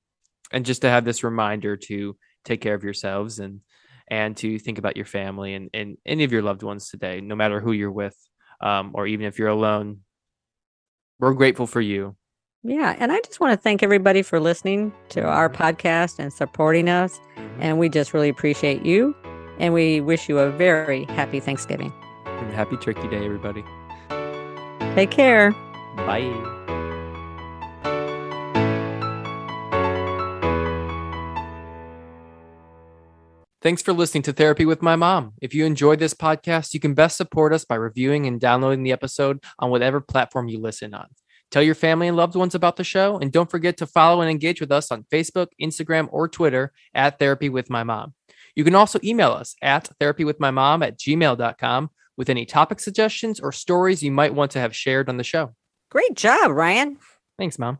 and 0.52 0.64
just 0.66 0.82
to 0.82 0.88
have 0.90 1.04
this 1.04 1.24
reminder 1.24 1.76
to 1.76 2.16
take 2.44 2.60
care 2.60 2.74
of 2.74 2.84
yourselves 2.84 3.38
and 3.38 3.60
and 4.08 4.36
to 4.36 4.58
think 4.58 4.78
about 4.78 4.96
your 4.96 5.06
family 5.06 5.54
and, 5.54 5.70
and 5.72 5.96
any 6.04 6.22
of 6.24 6.32
your 6.32 6.42
loved 6.42 6.62
ones 6.62 6.88
today 6.88 7.20
no 7.20 7.34
matter 7.34 7.60
who 7.60 7.72
you're 7.72 7.90
with 7.90 8.16
um 8.60 8.90
or 8.94 9.06
even 9.06 9.26
if 9.26 9.38
you're 9.38 9.48
alone 9.48 10.00
we're 11.18 11.34
grateful 11.34 11.66
for 11.66 11.80
you 11.80 12.14
Yeah, 12.64 12.94
and 12.98 13.10
I 13.10 13.20
just 13.20 13.40
want 13.40 13.52
to 13.52 13.56
thank 13.62 13.82
everybody 13.82 14.22
for 14.22 14.38
listening 14.38 14.92
to 15.10 15.22
our 15.22 15.48
Mhm. 15.48 15.56
podcast 15.56 16.18
and 16.18 16.32
supporting 16.32 16.88
us. 16.88 17.20
And 17.58 17.78
we 17.78 17.88
just 17.88 18.14
really 18.14 18.28
appreciate 18.28 18.84
you. 18.86 19.14
And 19.58 19.74
we 19.74 20.00
wish 20.00 20.28
you 20.28 20.38
a 20.38 20.50
very 20.50 21.04
happy 21.04 21.40
Thanksgiving. 21.40 21.92
and 22.26 22.52
happy 22.52 22.76
turkey 22.76 23.06
day 23.08 23.24
everybody 23.24 23.62
Take 24.96 25.10
care. 25.12 25.52
bye 25.96 26.22
Thanks 33.60 33.80
for 33.80 33.92
listening 33.92 34.24
to 34.24 34.32
Therapy 34.32 34.64
with 34.64 34.82
My 34.82 34.96
Mom. 34.96 35.34
If 35.40 35.54
you 35.54 35.64
enjoyed 35.64 36.00
this 36.00 36.14
podcast, 36.14 36.74
you 36.74 36.80
can 36.80 36.94
best 36.94 37.16
support 37.16 37.52
us 37.52 37.64
by 37.64 37.76
reviewing 37.76 38.26
and 38.26 38.40
downloading 38.40 38.82
the 38.82 38.90
episode 38.90 39.38
on 39.60 39.70
whatever 39.70 40.00
platform 40.00 40.48
you 40.48 40.58
listen 40.58 40.94
on. 40.94 41.06
Tell 41.52 41.62
your 41.62 41.74
family 41.74 42.08
and 42.08 42.16
loved 42.16 42.34
ones 42.34 42.54
about 42.54 42.76
the 42.76 42.82
show, 42.82 43.18
and 43.18 43.30
don't 43.30 43.50
forget 43.50 43.76
to 43.76 43.86
follow 43.86 44.22
and 44.22 44.30
engage 44.30 44.60
with 44.60 44.72
us 44.72 44.90
on 44.90 45.04
Facebook, 45.12 45.48
Instagram, 45.60 46.08
or 46.10 46.26
Twitter 46.26 46.72
at 46.94 47.18
Therapy 47.18 47.50
with 47.50 47.68
My 47.68 47.84
Mom. 47.84 48.14
You 48.56 48.64
can 48.64 48.74
also 48.74 48.98
email 49.04 49.32
us 49.32 49.54
at 49.62 49.90
therapywithmymom 50.00 50.84
at 50.84 50.98
gmail.com 50.98 51.90
with 52.16 52.30
any 52.30 52.46
topic 52.46 52.80
suggestions 52.80 53.38
or 53.38 53.52
stories 53.52 54.02
you 54.02 54.10
might 54.10 54.34
want 54.34 54.50
to 54.52 54.60
have 54.60 54.74
shared 54.74 55.08
on 55.08 55.18
the 55.18 55.24
show. 55.24 55.54
Great 55.90 56.14
job, 56.14 56.50
Ryan. 56.52 56.96
Thanks, 57.38 57.58
Mom. 57.58 57.78